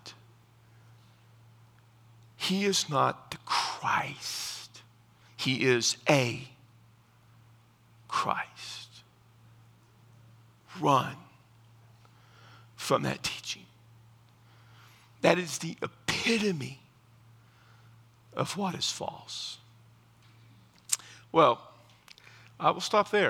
He 2.41 2.65
is 2.65 2.89
not 2.89 3.29
the 3.29 3.37
Christ, 3.45 4.81
He 5.37 5.63
is 5.63 5.95
a 6.09 6.47
Christ. 8.07 9.03
Run 10.79 11.17
from 12.75 13.03
that 13.03 13.21
teaching. 13.21 13.67
That 15.21 15.37
is 15.37 15.59
the 15.59 15.77
epitome 15.83 16.79
of 18.35 18.57
what 18.57 18.73
is 18.73 18.89
false. 18.89 19.59
Well, 21.31 21.61
I 22.59 22.71
will 22.71 22.81
stop 22.81 23.11
there. 23.11 23.29